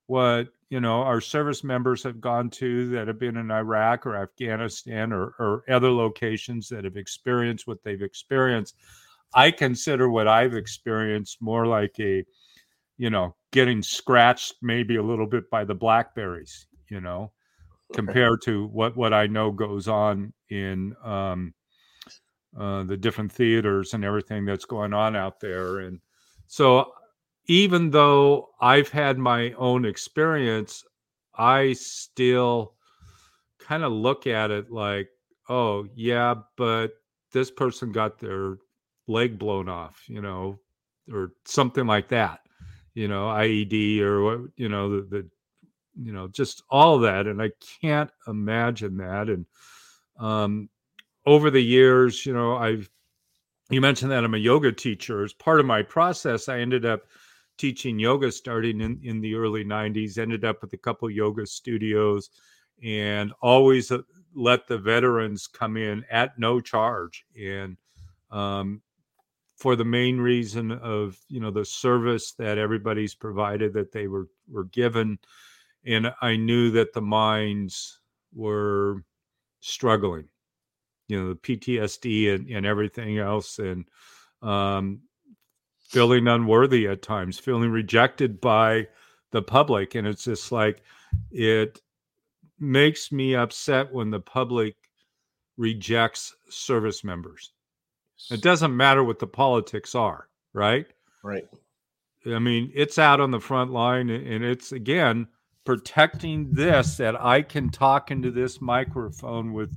what 0.05 0.49
you 0.71 0.79
know 0.79 1.01
our 1.01 1.19
service 1.19 1.65
members 1.65 2.01
have 2.01 2.21
gone 2.21 2.49
to 2.49 2.87
that 2.91 3.09
have 3.09 3.19
been 3.19 3.35
in 3.35 3.51
Iraq 3.51 4.05
or 4.05 4.15
Afghanistan 4.15 5.11
or, 5.11 5.35
or 5.37 5.63
other 5.69 5.91
locations 5.91 6.69
that 6.69 6.85
have 6.85 6.95
experienced 6.95 7.67
what 7.67 7.83
they've 7.83 8.01
experienced. 8.01 8.77
I 9.33 9.51
consider 9.51 10.09
what 10.09 10.29
I've 10.29 10.53
experienced 10.53 11.41
more 11.41 11.67
like 11.67 11.99
a, 11.99 12.23
you 12.97 13.09
know, 13.09 13.35
getting 13.51 13.83
scratched 13.83 14.55
maybe 14.61 14.95
a 14.95 15.03
little 15.03 15.27
bit 15.27 15.49
by 15.49 15.65
the 15.65 15.75
blackberries, 15.75 16.67
you 16.89 17.01
know, 17.01 17.33
compared 17.93 18.41
to 18.43 18.67
what 18.67 18.95
what 18.95 19.13
I 19.13 19.27
know 19.27 19.51
goes 19.51 19.89
on 19.89 20.31
in 20.49 20.95
um, 21.03 21.53
uh, 22.57 22.83
the 22.83 22.95
different 22.95 23.33
theaters 23.33 23.93
and 23.93 24.05
everything 24.05 24.45
that's 24.45 24.65
going 24.65 24.93
on 24.93 25.17
out 25.17 25.41
there. 25.41 25.79
And 25.79 25.99
so 26.47 26.93
even 27.51 27.89
though 27.89 28.47
I've 28.61 28.87
had 28.87 29.17
my 29.17 29.51
own 29.57 29.83
experience, 29.83 30.85
I 31.35 31.73
still 31.73 32.75
kind 33.59 33.83
of 33.83 33.91
look 33.91 34.25
at 34.25 34.51
it 34.51 34.71
like, 34.71 35.09
oh, 35.49 35.85
yeah, 35.93 36.35
but 36.55 36.93
this 37.33 37.51
person 37.51 37.91
got 37.91 38.19
their 38.19 38.55
leg 39.05 39.37
blown 39.37 39.67
off, 39.67 40.01
you 40.07 40.21
know, 40.21 40.61
or 41.11 41.33
something 41.43 41.85
like 41.85 42.07
that, 42.07 42.39
you 42.93 43.09
know, 43.09 43.25
IED 43.25 43.99
or 43.99 44.23
what, 44.23 44.39
you 44.55 44.69
know, 44.69 44.89
the, 44.89 45.01
the 45.01 45.29
you 46.01 46.13
know, 46.13 46.29
just 46.29 46.63
all 46.69 46.99
that. 46.99 47.27
And 47.27 47.41
I 47.41 47.51
can't 47.81 48.11
imagine 48.29 48.95
that. 48.95 49.27
And 49.27 49.45
um, 50.17 50.69
over 51.25 51.51
the 51.51 51.61
years, 51.61 52.25
you 52.25 52.31
know, 52.33 52.55
I've, 52.55 52.89
you 53.69 53.81
mentioned 53.81 54.09
that 54.11 54.23
I'm 54.23 54.35
a 54.35 54.37
yoga 54.37 54.71
teacher. 54.71 55.25
As 55.25 55.33
part 55.33 55.59
of 55.59 55.65
my 55.65 55.81
process, 55.81 56.47
I 56.47 56.59
ended 56.59 56.85
up 56.85 57.01
teaching 57.61 57.99
yoga 57.99 58.31
starting 58.31 58.81
in, 58.81 58.99
in 59.03 59.21
the 59.21 59.35
early 59.35 59.63
90s 59.63 60.17
ended 60.17 60.43
up 60.43 60.61
with 60.61 60.73
a 60.73 60.77
couple 60.77 61.09
yoga 61.09 61.45
studios 61.45 62.29
and 62.83 63.31
always 63.41 63.91
uh, 63.91 63.99
let 64.33 64.67
the 64.67 64.77
veterans 64.77 65.45
come 65.45 65.77
in 65.77 66.03
at 66.09 66.39
no 66.39 66.59
charge. 66.59 67.25
And 67.39 67.77
um, 68.31 68.81
for 69.57 69.75
the 69.75 69.85
main 69.85 70.17
reason 70.17 70.71
of 70.71 71.19
you 71.27 71.39
know 71.39 71.51
the 71.51 71.65
service 71.65 72.31
that 72.33 72.57
everybody's 72.57 73.13
provided 73.13 73.73
that 73.73 73.91
they 73.91 74.07
were 74.07 74.27
were 74.49 74.63
given 74.63 75.19
and 75.85 76.11
i 76.21 76.35
knew 76.35 76.71
that 76.71 76.93
the 76.93 77.01
minds 77.01 77.99
were 78.33 79.03
struggling 79.59 80.27
you 81.11 81.21
know 81.21 81.27
the 81.33 81.35
PTSD 81.35 82.33
and, 82.33 82.47
and 82.47 82.65
everything 82.65 83.17
else, 83.17 83.59
and 83.59 83.83
um, 84.41 85.01
feeling 85.91 86.25
unworthy 86.25 86.87
at 86.87 87.01
times, 87.01 87.37
feeling 87.37 87.69
rejected 87.69 88.39
by 88.39 88.87
the 89.31 89.41
public, 89.41 89.93
and 89.93 90.07
it's 90.07 90.23
just 90.23 90.49
like 90.49 90.83
it 91.31 91.81
makes 92.59 93.11
me 93.11 93.35
upset 93.35 93.91
when 93.91 94.09
the 94.09 94.19
public 94.19 94.75
rejects 95.57 96.33
service 96.49 97.03
members. 97.03 97.51
It 98.29 98.41
doesn't 98.41 98.75
matter 98.75 99.03
what 99.03 99.19
the 99.19 99.27
politics 99.27 99.93
are, 99.93 100.29
right? 100.53 100.85
Right. 101.23 101.43
I 102.25 102.39
mean, 102.39 102.71
it's 102.73 102.97
out 102.97 103.19
on 103.19 103.31
the 103.31 103.41
front 103.41 103.71
line, 103.71 104.09
and 104.09 104.45
it's 104.45 104.71
again 104.71 105.27
protecting 105.65 106.53
this 106.53 106.95
that 106.97 107.21
I 107.21 107.41
can 107.41 107.69
talk 107.69 108.11
into 108.11 108.31
this 108.31 108.61
microphone 108.61 109.51
with 109.51 109.75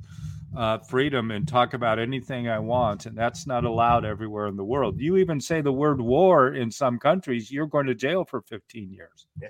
uh, 0.57 0.79
freedom 0.79 1.31
and 1.31 1.47
talk 1.47 1.75
about 1.75 1.99
anything 1.99 2.49
I 2.49 2.59
want, 2.59 3.07
and 3.07 3.17
that's 3.17 3.47
not 3.47 3.65
allowed 3.65 4.05
everywhere 4.05 4.47
in 4.47 4.57
the 4.57 4.65
world. 4.65 5.01
You 5.01 5.17
even 5.17 5.41
say 5.41 5.61
the 5.61 5.73
word 5.73 6.01
war 6.01 6.55
in 6.55 6.71
some 6.71 6.99
countries, 6.99 7.51
you're 7.51 7.67
going 7.67 7.87
to 7.87 7.95
jail 7.95 8.25
for 8.25 8.41
15 8.43 8.91
years. 8.91 9.27
Yeah. 9.41 9.49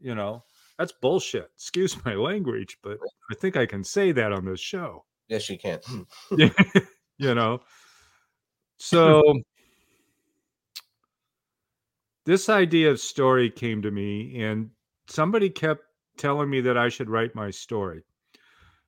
You 0.00 0.14
know, 0.14 0.44
that's 0.78 0.92
bullshit. 0.92 1.50
Excuse 1.54 2.04
my 2.04 2.14
language, 2.14 2.78
but 2.82 2.98
I 3.30 3.34
think 3.34 3.56
I 3.56 3.66
can 3.66 3.84
say 3.84 4.12
that 4.12 4.32
on 4.32 4.44
this 4.44 4.60
show. 4.60 5.04
Yes, 5.28 5.50
you 5.50 5.58
can. 5.58 5.80
you 7.18 7.34
know, 7.34 7.60
so 8.78 9.22
this 12.24 12.48
idea 12.48 12.90
of 12.90 13.00
story 13.00 13.50
came 13.50 13.82
to 13.82 13.90
me, 13.90 14.42
and 14.42 14.70
somebody 15.08 15.50
kept 15.50 15.82
telling 16.16 16.48
me 16.48 16.60
that 16.60 16.76
I 16.76 16.88
should 16.88 17.10
write 17.10 17.34
my 17.34 17.50
story. 17.50 18.02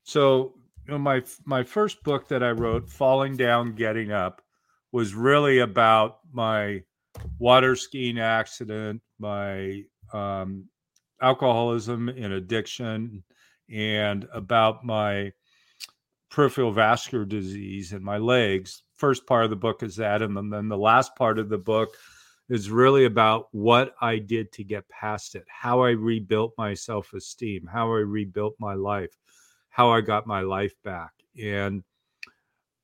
So, 0.02 0.54
you 0.86 0.92
know, 0.92 0.98
my 0.98 1.22
my 1.44 1.62
first 1.62 2.02
book 2.02 2.28
that 2.28 2.42
I 2.42 2.50
wrote, 2.50 2.88
Falling 2.88 3.36
Down, 3.36 3.74
Getting 3.74 4.12
Up, 4.12 4.42
was 4.92 5.14
really 5.14 5.58
about 5.58 6.18
my 6.32 6.82
water 7.38 7.76
skiing 7.76 8.18
accident, 8.18 9.02
my 9.18 9.82
um, 10.12 10.68
alcoholism 11.20 12.08
and 12.08 12.32
addiction, 12.32 13.22
and 13.70 14.26
about 14.32 14.84
my 14.84 15.32
peripheral 16.30 16.72
vascular 16.72 17.24
disease 17.24 17.92
in 17.92 18.02
my 18.02 18.18
legs. 18.18 18.82
First 18.96 19.26
part 19.26 19.44
of 19.44 19.50
the 19.50 19.56
book 19.56 19.82
is 19.82 19.96
that, 19.96 20.22
and 20.22 20.52
then 20.52 20.68
the 20.68 20.78
last 20.78 21.16
part 21.16 21.38
of 21.38 21.48
the 21.48 21.58
book 21.58 21.96
is 22.48 22.70
really 22.70 23.04
about 23.04 23.46
what 23.52 23.94
I 24.00 24.18
did 24.18 24.52
to 24.52 24.64
get 24.64 24.88
past 24.88 25.36
it, 25.36 25.44
how 25.48 25.82
I 25.82 25.90
rebuilt 25.90 26.52
my 26.58 26.74
self 26.74 27.12
esteem, 27.12 27.66
how 27.66 27.92
I 27.92 28.00
rebuilt 28.00 28.56
my 28.58 28.74
life, 28.74 29.16
how 29.70 29.90
I 29.90 30.02
got 30.02 30.26
my 30.26 30.40
life 30.40 30.74
back. 30.84 31.12
And 31.42 31.82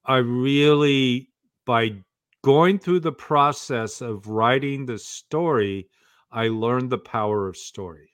I 0.04 0.18
really, 0.18 1.28
by 1.66 1.96
going 2.42 2.78
through 2.78 3.00
the 3.00 3.12
process 3.12 4.00
of 4.00 4.28
writing 4.28 4.86
the 4.86 4.98
story, 4.98 5.88
I 6.30 6.48
learned 6.48 6.90
the 6.90 6.98
power 6.98 7.48
of 7.48 7.56
story. 7.56 8.10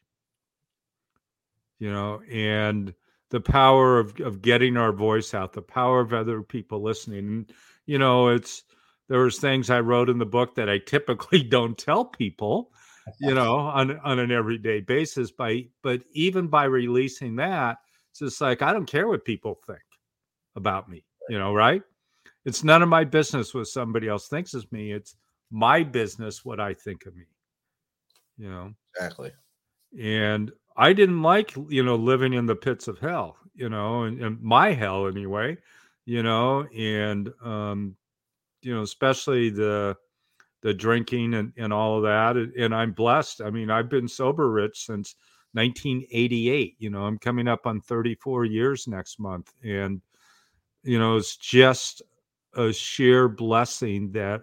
You 1.79 1.93
know, 1.93 2.23
and 2.31 2.95
the 3.31 3.41
power 3.41 3.99
of, 3.99 4.19
of 4.21 4.43
getting 4.43 4.77
our 4.77 4.93
voice 4.93 5.35
out, 5.35 5.53
the 5.53 5.63
power 5.63 6.01
of 6.01 6.13
other 6.13 6.43
people 6.43 6.83
listening. 6.83 7.27
And, 7.27 7.53
you 7.87 7.99
know, 7.99 8.29
it's, 8.29 8.63
there 9.09 9.21
was 9.21 9.39
things 9.39 9.69
I 9.69 9.81
wrote 9.81 10.09
in 10.09 10.19
the 10.19 10.27
book 10.27 10.55
that 10.55 10.69
I 10.69 10.79
typically 10.79 11.43
don't 11.49 11.77
tell 11.77 12.05
people, 12.05 12.71
you 13.21 13.35
know, 13.35 13.57
on 13.57 13.99
on 14.01 14.19
an 14.19 14.31
everyday 14.31 14.81
basis. 14.81 15.31
By 15.31 15.67
but 15.83 16.03
even 16.13 16.47
by 16.47 16.65
releasing 16.65 17.37
that, 17.37 17.79
it's 18.13 18.19
just 18.19 18.41
like 18.43 18.61
I 18.61 18.75
don't 18.75 18.85
care 18.85 19.09
what 19.09 19.25
people 19.25 19.59
think 19.67 19.81
about 20.55 20.87
me, 20.87 21.03
you 21.31 21.39
know, 21.39 21.55
right? 21.55 21.83
It's 22.45 22.63
none 22.63 22.83
of 22.83 22.91
my 22.91 23.05
business 23.05 23.55
what 23.55 23.69
somebody 23.69 24.07
else 24.07 24.29
thinks 24.29 24.53
of 24.53 24.71
me. 24.71 24.93
It's 24.93 25.17
my 25.51 25.83
business 25.83 26.45
what 26.45 26.61
I 26.61 26.75
think 26.75 27.07
of 27.07 27.17
me. 27.17 27.25
You 28.37 28.51
know. 28.51 28.75
Exactly. 28.95 29.33
And 29.99 30.53
I 30.77 30.93
didn't 30.93 31.23
like, 31.23 31.55
you 31.69 31.83
know, 31.83 31.97
living 31.97 32.35
in 32.35 32.45
the 32.45 32.57
pits 32.57 32.87
of 32.87 32.99
hell, 32.99 33.39
you 33.55 33.71
know, 33.71 34.03
and, 34.03 34.23
and 34.23 34.41
my 34.43 34.73
hell 34.73 35.07
anyway, 35.07 35.57
you 36.05 36.23
know, 36.23 36.67
and 36.77 37.33
um 37.43 37.97
you 38.61 38.75
know, 38.75 38.83
especially 38.83 39.49
the 39.49 39.97
the 40.61 40.75
drinking 40.75 41.33
and, 41.35 41.53
and 41.57 41.73
all 41.73 41.97
of 41.97 42.03
that. 42.03 42.37
And 42.59 42.75
I'm 42.75 42.93
blessed. 42.93 43.41
I 43.41 43.49
mean, 43.49 43.71
I've 43.71 43.89
been 43.89 44.07
sober 44.07 44.51
rich 44.51 44.85
since 44.85 45.15
1988. 45.53 46.77
You 46.79 46.91
know, 46.91 47.05
I'm 47.05 47.19
coming 47.19 47.49
up 47.49 47.67
on 47.67 47.81
34 47.81 48.45
years 48.45 48.87
next 48.89 49.19
month. 49.19 49.53
And, 49.63 50.01
you 50.83 50.99
know, 50.99 51.17
it's 51.17 51.37
just 51.37 52.03
a 52.55 52.73
sheer 52.73 53.29
blessing 53.29 54.13
that 54.13 54.43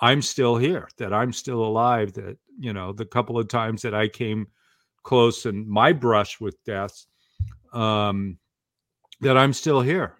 I'm 0.00 0.22
still 0.22 0.56
here, 0.56 0.88
that 0.96 1.12
I'm 1.12 1.32
still 1.32 1.62
alive, 1.64 2.12
that, 2.14 2.38
you 2.58 2.72
know, 2.72 2.92
the 2.92 3.04
couple 3.04 3.38
of 3.38 3.48
times 3.48 3.82
that 3.82 3.94
I 3.94 4.08
came 4.08 4.46
close 5.02 5.46
and 5.46 5.66
my 5.66 5.92
brush 5.92 6.40
with 6.40 6.62
death, 6.64 7.06
um, 7.72 8.38
that 9.20 9.36
I'm 9.36 9.52
still 9.52 9.80
here. 9.80 10.16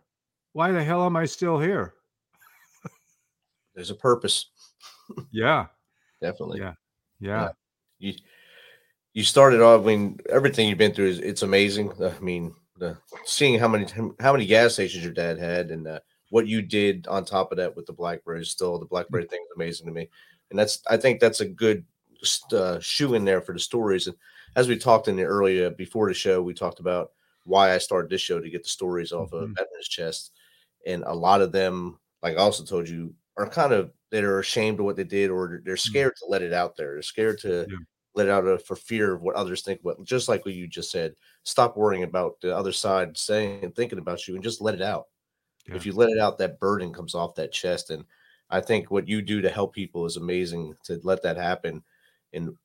Why 0.52 0.72
the 0.72 0.82
hell 0.82 1.06
am 1.06 1.16
I 1.16 1.24
still 1.26 1.58
here? 1.58 1.94
there's 3.74 3.90
a 3.90 3.94
purpose. 3.94 4.50
yeah, 5.30 5.66
definitely. 6.20 6.60
Yeah, 6.60 6.74
yeah. 7.20 7.48
You 7.98 8.14
you 9.12 9.24
started 9.24 9.60
off. 9.60 9.82
I 9.82 9.84
mean, 9.84 10.18
everything 10.28 10.68
you've 10.68 10.78
been 10.78 10.94
through 10.94 11.08
is 11.08 11.18
it's 11.18 11.42
amazing. 11.42 11.92
I 12.02 12.18
mean, 12.20 12.54
the 12.78 12.96
seeing 13.24 13.58
how 13.58 13.68
many 13.68 13.86
how 14.20 14.32
many 14.32 14.46
gas 14.46 14.74
stations 14.74 15.04
your 15.04 15.12
dad 15.12 15.38
had 15.38 15.70
and 15.70 15.86
uh, 15.86 16.00
what 16.30 16.46
you 16.46 16.62
did 16.62 17.06
on 17.08 17.24
top 17.24 17.52
of 17.52 17.58
that 17.58 17.74
with 17.76 17.86
the 17.86 17.92
blackberry. 17.92 18.44
Still, 18.44 18.78
the 18.78 18.86
blackberry 18.86 19.26
thing 19.26 19.40
is 19.40 19.56
amazing 19.56 19.86
to 19.86 19.92
me, 19.92 20.08
and 20.50 20.58
that's 20.58 20.82
I 20.88 20.96
think 20.96 21.20
that's 21.20 21.40
a 21.40 21.48
good 21.48 21.84
uh, 22.52 22.78
shoe 22.80 23.14
in 23.14 23.24
there 23.24 23.40
for 23.40 23.52
the 23.52 23.58
stories. 23.58 24.06
And 24.06 24.16
as 24.56 24.68
we 24.68 24.76
talked 24.76 25.08
in 25.08 25.16
the 25.16 25.24
earlier 25.24 25.70
before 25.70 26.08
the 26.08 26.14
show, 26.14 26.42
we 26.42 26.54
talked 26.54 26.80
about 26.80 27.12
why 27.44 27.74
I 27.74 27.78
started 27.78 28.10
this 28.10 28.20
show 28.20 28.40
to 28.40 28.50
get 28.50 28.62
the 28.62 28.68
stories 28.68 29.12
off 29.12 29.30
mm-hmm. 29.30 29.44
of 29.44 29.50
veterans' 29.50 29.88
chest, 29.88 30.32
and 30.86 31.02
a 31.04 31.14
lot 31.14 31.42
of 31.42 31.52
them, 31.52 31.98
like 32.22 32.36
I 32.36 32.40
also 32.40 32.64
told 32.64 32.88
you, 32.88 33.14
are 33.36 33.48
kind 33.48 33.72
of 33.72 33.90
that 34.10 34.24
are 34.24 34.40
ashamed 34.40 34.78
of 34.78 34.84
what 34.84 34.96
they 34.96 35.04
did 35.04 35.30
or 35.30 35.60
they're 35.64 35.74
mm. 35.74 35.78
scared 35.78 36.14
to 36.16 36.26
let 36.26 36.42
it 36.42 36.52
out 36.52 36.76
there. 36.76 36.94
They're 36.94 37.02
scared 37.02 37.38
to 37.40 37.66
yeah. 37.68 37.76
Let 38.14 38.26
it 38.26 38.30
out 38.30 38.46
of, 38.46 38.64
for 38.64 38.76
fear 38.76 39.14
of 39.14 39.22
what 39.22 39.36
others 39.36 39.62
think. 39.62 39.80
But 39.82 40.02
just 40.04 40.28
like 40.28 40.44
what 40.44 40.54
you 40.54 40.66
just 40.66 40.90
said, 40.90 41.14
stop 41.44 41.76
worrying 41.76 42.02
about 42.02 42.40
the 42.40 42.56
other 42.56 42.72
side 42.72 43.16
saying 43.16 43.64
and 43.64 43.74
thinking 43.74 43.98
about 43.98 44.26
you 44.26 44.34
and 44.34 44.44
just 44.44 44.60
let 44.60 44.74
it 44.74 44.82
out. 44.82 45.06
Yeah. 45.68 45.76
If 45.76 45.86
you 45.86 45.92
let 45.92 46.10
it 46.10 46.18
out, 46.18 46.38
that 46.38 46.58
burden 46.58 46.92
comes 46.92 47.14
off 47.14 47.34
that 47.36 47.52
chest. 47.52 47.90
And 47.90 48.04
I 48.50 48.60
think 48.60 48.90
what 48.90 49.08
you 49.08 49.22
do 49.22 49.40
to 49.40 49.48
help 49.48 49.74
people 49.74 50.06
is 50.06 50.16
amazing 50.16 50.74
to 50.84 51.00
let 51.02 51.22
that 51.22 51.36
happen. 51.36 51.82
And 52.32 52.56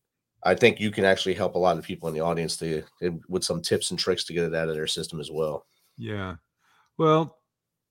I 0.44 0.56
think 0.56 0.80
you 0.80 0.92
can 0.92 1.06
actually 1.06 1.34
help 1.34 1.56
a 1.56 1.60
lot 1.60 1.78
of 1.78 1.84
people 1.84 2.08
in 2.08 2.14
the 2.14 2.22
audience 2.22 2.58
to 2.58 2.84
with 3.28 3.44
some 3.44 3.62
tips 3.62 3.92
and 3.92 4.00
tricks 4.00 4.24
to 4.26 4.34
get 4.34 4.46
it 4.46 4.56
out 4.56 4.70
of 4.70 4.76
their 4.76 4.88
system 4.88 5.20
as 5.20 5.32
well. 5.32 5.66
Yeah. 5.98 6.36
Well, 6.98 7.38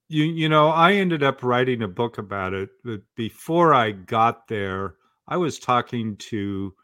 you 0.08 0.24
you 0.24 0.48
know 0.48 0.68
i 0.68 0.92
ended 0.92 1.22
up 1.22 1.42
writing 1.42 1.82
a 1.82 1.88
book 1.88 2.18
about 2.18 2.52
it 2.52 2.68
but 2.84 3.00
before 3.16 3.72
i 3.72 3.90
got 3.90 4.46
there 4.48 4.96
i 5.28 5.36
was 5.36 5.58
talking 5.58 6.16
to 6.16 6.74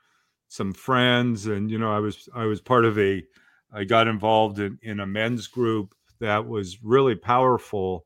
some 0.50 0.72
friends 0.72 1.46
and 1.46 1.70
you 1.70 1.78
know 1.78 1.90
i 1.90 1.98
was 1.98 2.28
i 2.34 2.44
was 2.44 2.60
part 2.60 2.84
of 2.84 2.98
a 2.98 3.22
i 3.72 3.84
got 3.84 4.06
involved 4.08 4.58
in 4.58 4.78
in 4.82 5.00
a 5.00 5.06
men's 5.06 5.46
group 5.46 5.94
that 6.20 6.46
was 6.46 6.84
really 6.84 7.14
powerful 7.14 8.04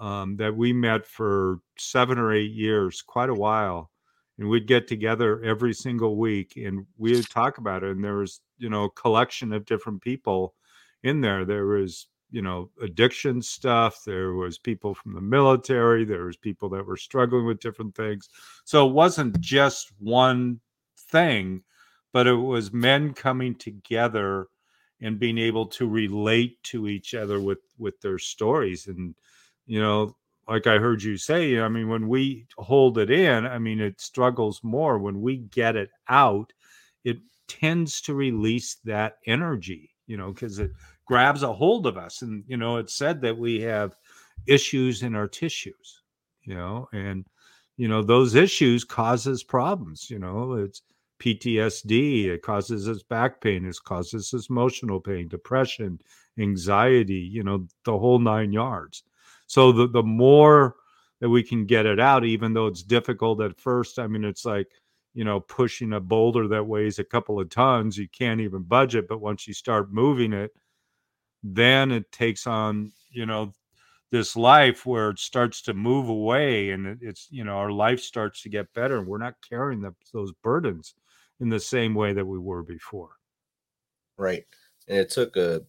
um, 0.00 0.36
that 0.36 0.56
we 0.56 0.72
met 0.72 1.06
for 1.06 1.58
seven 1.76 2.18
or 2.18 2.32
eight 2.32 2.52
years 2.52 3.02
quite 3.02 3.28
a 3.28 3.34
while. 3.34 3.90
And 4.38 4.48
we'd 4.48 4.66
get 4.66 4.88
together 4.88 5.42
every 5.42 5.74
single 5.74 6.16
week 6.16 6.54
and 6.56 6.86
we'd 6.96 7.28
talk 7.28 7.58
about 7.58 7.84
it 7.84 7.90
and 7.90 8.02
there 8.02 8.16
was 8.16 8.40
you 8.56 8.70
know 8.70 8.84
a 8.84 8.90
collection 8.90 9.52
of 9.52 9.66
different 9.66 10.00
people 10.00 10.54
in 11.02 11.20
there. 11.20 11.44
There 11.44 11.66
was 11.66 12.06
you 12.30 12.40
know 12.40 12.70
addiction 12.80 13.42
stuff 13.42 14.02
there 14.06 14.34
was 14.34 14.56
people 14.56 14.94
from 14.94 15.14
the 15.14 15.20
military 15.20 16.04
there 16.04 16.26
was 16.26 16.36
people 16.36 16.68
that 16.68 16.86
were 16.86 16.96
struggling 16.96 17.44
with 17.44 17.60
different 17.60 17.94
things. 17.94 18.30
So 18.64 18.88
it 18.88 18.92
wasn't 18.92 19.38
just 19.40 19.92
one 19.98 20.60
thing 20.96 21.62
but 22.12 22.26
it 22.26 22.34
was 22.34 22.72
men 22.72 23.14
coming 23.14 23.54
together 23.54 24.46
and 25.00 25.18
being 25.18 25.38
able 25.38 25.66
to 25.66 25.88
relate 25.88 26.62
to 26.64 26.88
each 26.88 27.14
other 27.14 27.40
with 27.40 27.58
with 27.78 28.00
their 28.00 28.18
stories. 28.18 28.86
And 28.86 29.14
you 29.66 29.80
know 29.80 30.16
like 30.48 30.66
i 30.66 30.78
heard 30.78 31.02
you 31.02 31.16
say 31.16 31.60
i 31.60 31.68
mean 31.68 31.88
when 31.88 32.08
we 32.08 32.46
hold 32.58 32.98
it 32.98 33.10
in 33.10 33.46
i 33.46 33.58
mean 33.58 33.80
it 33.80 34.00
struggles 34.00 34.60
more. 34.64 34.98
When 34.98 35.20
we 35.20 35.36
get 35.38 35.76
it 35.76 35.90
out 36.08 36.52
it 37.04 37.18
tends 37.48 38.00
to 38.02 38.14
release 38.14 38.76
that 38.84 39.18
energy 39.26 39.90
you 40.06 40.16
know 40.16 40.32
because 40.32 40.58
it 40.58 40.72
grabs 41.06 41.42
a 41.42 41.52
hold 41.52 41.86
of 41.86 41.96
us. 41.96 42.22
And 42.22 42.44
you 42.46 42.56
know 42.56 42.76
it's 42.78 42.94
said 42.94 43.20
that 43.22 43.38
we 43.38 43.60
have 43.62 43.96
issues 44.46 45.02
in 45.02 45.14
our 45.14 45.28
tissues 45.28 46.02
you 46.42 46.54
know 46.54 46.88
and 46.92 47.26
you 47.76 47.88
know 47.88 48.02
those 48.02 48.34
issues 48.34 48.84
causes 48.84 49.44
problems 49.44 50.10
you 50.10 50.18
know 50.18 50.54
it's 50.54 50.82
ptsd 51.20 52.26
it 52.26 52.42
causes 52.42 52.88
us 52.88 53.02
back 53.02 53.40
pain 53.40 53.64
it 53.64 53.76
causes 53.84 54.32
us 54.34 54.48
emotional 54.50 55.00
pain 55.00 55.28
depression 55.28 55.98
anxiety 56.38 57.14
you 57.14 57.42
know 57.42 57.66
the 57.84 57.98
whole 57.98 58.18
nine 58.18 58.52
yards 58.52 59.04
So 59.46 59.72
the 59.72 59.86
the 59.88 60.02
more 60.02 60.76
that 61.20 61.28
we 61.30 61.42
can 61.42 61.66
get 61.66 61.84
it 61.86 62.00
out, 62.00 62.24
even 62.24 62.54
though 62.54 62.66
it's 62.66 62.82
difficult 62.82 63.42
at 63.42 63.60
first. 63.60 63.98
I 63.98 64.06
mean, 64.06 64.24
it's 64.24 64.44
like 64.46 64.68
you 65.14 65.24
know 65.24 65.40
pushing 65.40 65.92
a 65.94 66.00
boulder 66.00 66.48
that 66.48 66.66
weighs 66.66 66.98
a 66.98 67.04
couple 67.04 67.40
of 67.40 67.50
tons. 67.50 67.98
You 67.98 68.08
can't 68.08 68.40
even 68.40 68.62
budget, 68.62 69.06
but 69.08 69.20
once 69.20 69.46
you 69.48 69.54
start 69.54 69.92
moving 69.92 70.32
it, 70.32 70.52
then 71.42 71.90
it 71.90 72.10
takes 72.12 72.46
on 72.46 72.92
you 73.10 73.26
know 73.26 73.52
this 74.10 74.36
life 74.36 74.86
where 74.86 75.10
it 75.10 75.18
starts 75.18 75.62
to 75.62 75.74
move 75.74 76.08
away 76.08 76.70
and 76.70 76.98
it's 77.02 77.28
you 77.30 77.44
know 77.44 77.56
our 77.58 77.72
life 77.72 78.00
starts 78.00 78.42
to 78.42 78.48
get 78.48 78.72
better 78.74 78.98
and 78.98 79.06
we're 79.06 79.18
not 79.18 79.34
carrying 79.48 79.80
the, 79.82 79.94
those 80.12 80.32
burdens 80.42 80.94
in 81.40 81.48
the 81.48 81.60
same 81.60 81.94
way 81.94 82.12
that 82.12 82.24
we 82.24 82.38
were 82.38 82.62
before 82.62 83.10
right 84.16 84.44
and 84.88 84.98
it 84.98 85.10
took 85.10 85.36
a 85.36 85.62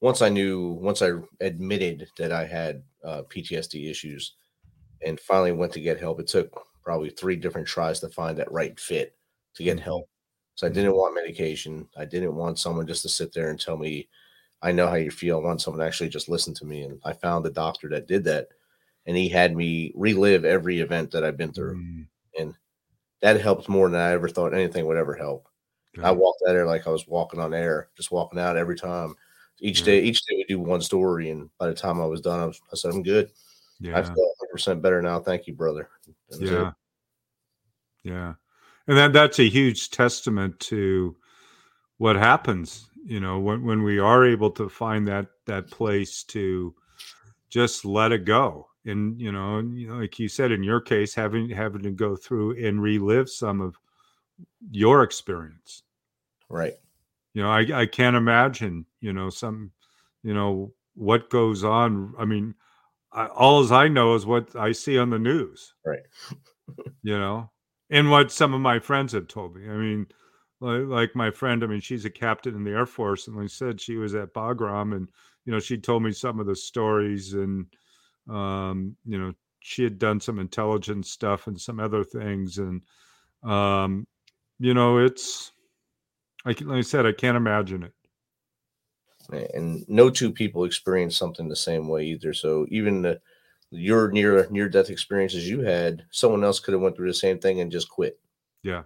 once 0.00 0.22
i 0.22 0.28
knew 0.28 0.70
once 0.80 1.02
i 1.02 1.10
admitted 1.40 2.08
that 2.16 2.32
i 2.32 2.44
had 2.44 2.82
uh, 3.04 3.22
ptsd 3.22 3.90
issues 3.90 4.34
and 5.04 5.20
finally 5.20 5.52
went 5.52 5.72
to 5.72 5.80
get 5.80 6.00
help 6.00 6.20
it 6.20 6.26
took 6.26 6.50
probably 6.82 7.10
three 7.10 7.36
different 7.36 7.66
tries 7.66 8.00
to 8.00 8.08
find 8.08 8.36
that 8.36 8.50
right 8.52 8.78
fit 8.78 9.14
to 9.54 9.62
get 9.62 9.76
mm-hmm. 9.76 9.84
help 9.84 10.08
so 10.54 10.66
i 10.66 10.70
didn't 10.70 10.90
mm-hmm. 10.90 10.98
want 10.98 11.14
medication 11.14 11.86
i 11.96 12.04
didn't 12.04 12.34
want 12.34 12.58
someone 12.58 12.86
just 12.86 13.02
to 13.02 13.08
sit 13.08 13.32
there 13.32 13.50
and 13.50 13.60
tell 13.60 13.76
me 13.76 14.08
I 14.64 14.72
know 14.72 14.88
how 14.88 14.94
you 14.94 15.10
feel. 15.10 15.36
I 15.36 15.42
want 15.42 15.60
someone 15.60 15.80
to 15.80 15.86
actually 15.86 16.08
just 16.08 16.30
listen 16.30 16.54
to 16.54 16.64
me. 16.64 16.82
And 16.82 16.98
I 17.04 17.12
found 17.12 17.44
a 17.44 17.50
doctor 17.50 17.86
that 17.90 18.08
did 18.08 18.24
that. 18.24 18.48
And 19.06 19.14
he 19.14 19.28
had 19.28 19.54
me 19.54 19.92
relive 19.94 20.46
every 20.46 20.80
event 20.80 21.10
that 21.10 21.22
I've 21.22 21.36
been 21.36 21.52
through. 21.52 21.76
Mm. 21.76 22.06
That 23.24 23.40
helped 23.40 23.68
more 23.68 23.88
than 23.88 23.98
I 23.98 24.12
ever 24.12 24.28
thought 24.28 24.52
anything 24.52 24.86
would 24.86 24.98
ever 24.98 25.14
help. 25.14 25.48
I 26.02 26.10
walked 26.10 26.42
out 26.46 26.52
there 26.52 26.66
like 26.66 26.86
I 26.86 26.90
was 26.90 27.08
walking 27.08 27.40
on 27.40 27.54
air, 27.54 27.88
just 27.96 28.12
walking 28.12 28.38
out 28.38 28.56
every 28.56 28.76
time. 28.76 29.14
Each 29.60 29.82
day, 29.82 30.00
each 30.00 30.20
day 30.26 30.36
we 30.36 30.44
do 30.44 30.58
one 30.60 30.82
story. 30.82 31.30
And 31.30 31.48
by 31.58 31.68
the 31.68 31.74
time 31.74 32.00
I 32.00 32.04
was 32.04 32.20
done, 32.20 32.40
I, 32.40 32.46
was, 32.46 32.60
I 32.70 32.76
said, 32.76 32.92
I'm 32.92 33.02
good. 33.02 33.30
Yeah. 33.80 33.98
I 33.98 34.02
feel 34.02 34.32
100% 34.54 34.82
better 34.82 35.00
now. 35.00 35.20
Thank 35.20 35.46
you, 35.46 35.54
brother. 35.54 35.88
Yeah. 36.38 36.68
It. 36.68 36.74
Yeah. 38.02 38.34
And 38.88 38.98
that, 38.98 39.12
that's 39.14 39.38
a 39.38 39.48
huge 39.48 39.90
testament 39.90 40.60
to 40.60 41.16
what 41.98 42.16
happens 42.16 42.90
you 43.04 43.20
know 43.20 43.38
when 43.38 43.62
when 43.64 43.82
we 43.82 43.98
are 43.98 44.24
able 44.24 44.50
to 44.50 44.68
find 44.68 45.06
that 45.06 45.26
that 45.46 45.70
place 45.70 46.24
to 46.24 46.74
just 47.50 47.84
let 47.84 48.12
it 48.12 48.24
go 48.24 48.66
and 48.86 49.20
you 49.20 49.32
know, 49.32 49.58
you 49.60 49.88
know 49.88 49.96
like 49.96 50.18
you 50.18 50.28
said 50.28 50.52
in 50.52 50.62
your 50.62 50.80
case 50.80 51.14
having 51.14 51.48
having 51.50 51.82
to 51.82 51.90
go 51.90 52.16
through 52.16 52.64
and 52.64 52.82
relive 52.82 53.28
some 53.28 53.60
of 53.60 53.76
your 54.70 55.02
experience. 55.02 55.82
Right. 56.48 56.74
You 57.32 57.42
know 57.42 57.50
i 57.50 57.60
i 57.80 57.86
can't 57.86 58.16
imagine 58.16 58.86
you 59.00 59.12
know 59.12 59.28
some 59.28 59.72
you 60.22 60.34
know 60.34 60.72
what 60.94 61.30
goes 61.30 61.64
on. 61.64 62.14
I 62.18 62.24
mean 62.24 62.54
I, 63.12 63.26
all 63.26 63.60
as 63.60 63.72
i 63.72 63.88
know 63.88 64.14
is 64.14 64.26
what 64.26 64.54
i 64.56 64.72
see 64.72 64.98
on 64.98 65.10
the 65.10 65.18
news. 65.18 65.74
Right. 65.84 66.02
You 67.02 67.18
know 67.18 67.50
and 67.90 68.10
what 68.10 68.32
some 68.32 68.54
of 68.54 68.60
my 68.62 68.78
friends 68.78 69.12
have 69.12 69.28
told 69.28 69.54
me. 69.54 69.68
I 69.68 69.76
mean 69.76 70.06
like, 70.60 70.86
like 70.86 71.16
my 71.16 71.30
friend, 71.30 71.62
I 71.62 71.66
mean, 71.66 71.80
she's 71.80 72.04
a 72.04 72.10
captain 72.10 72.54
in 72.54 72.64
the 72.64 72.70
Air 72.70 72.86
Force, 72.86 73.26
and 73.28 73.36
like 73.36 73.50
said, 73.50 73.80
she 73.80 73.96
was 73.96 74.14
at 74.14 74.32
Bagram, 74.32 74.96
and 74.96 75.08
you 75.44 75.52
know, 75.52 75.60
she 75.60 75.76
told 75.76 76.02
me 76.02 76.12
some 76.12 76.40
of 76.40 76.46
the 76.46 76.56
stories, 76.56 77.34
and 77.34 77.66
um, 78.28 78.96
you 79.04 79.18
know, 79.18 79.32
she 79.60 79.82
had 79.82 79.98
done 79.98 80.20
some 80.20 80.38
intelligence 80.38 81.10
stuff 81.10 81.46
and 81.46 81.60
some 81.60 81.80
other 81.80 82.04
things, 82.04 82.58
and 82.58 82.82
um, 83.42 84.06
you 84.58 84.74
know, 84.74 84.98
it's 84.98 85.52
like, 86.44 86.60
like 86.60 86.78
I 86.78 86.82
said, 86.82 87.06
I 87.06 87.12
can't 87.12 87.36
imagine 87.36 87.82
it. 87.82 87.92
And 89.54 89.84
no 89.88 90.10
two 90.10 90.30
people 90.30 90.64
experience 90.64 91.16
something 91.16 91.48
the 91.48 91.56
same 91.56 91.88
way 91.88 92.04
either. 92.04 92.34
So 92.34 92.66
even 92.68 93.02
the 93.02 93.20
your 93.70 94.10
near 94.10 94.46
near 94.50 94.68
death 94.68 94.90
experiences 94.90 95.48
you 95.48 95.60
had, 95.60 96.04
someone 96.10 96.44
else 96.44 96.60
could 96.60 96.74
have 96.74 96.82
went 96.82 96.96
through 96.96 97.08
the 97.08 97.14
same 97.14 97.38
thing 97.38 97.60
and 97.60 97.72
just 97.72 97.88
quit. 97.88 98.20
Yeah 98.62 98.82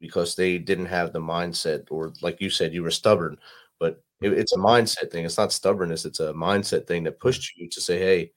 because 0.00 0.34
they 0.34 0.58
didn't 0.58 0.86
have 0.86 1.12
the 1.12 1.20
mindset, 1.20 1.86
or 1.90 2.12
like 2.22 2.40
you 2.40 2.50
said, 2.50 2.74
you 2.74 2.82
were 2.82 2.90
stubborn. 2.90 3.38
But 3.78 4.02
it, 4.20 4.32
it's 4.32 4.52
a 4.52 4.58
mindset 4.58 5.10
thing. 5.10 5.24
It's 5.24 5.38
not 5.38 5.52
stubbornness. 5.52 6.04
It's 6.04 6.20
a 6.20 6.32
mindset 6.32 6.86
thing 6.86 7.04
that 7.04 7.20
pushed 7.20 7.56
you 7.56 7.68
to 7.70 7.80
say, 7.80 7.98
"Hey, 7.98 8.32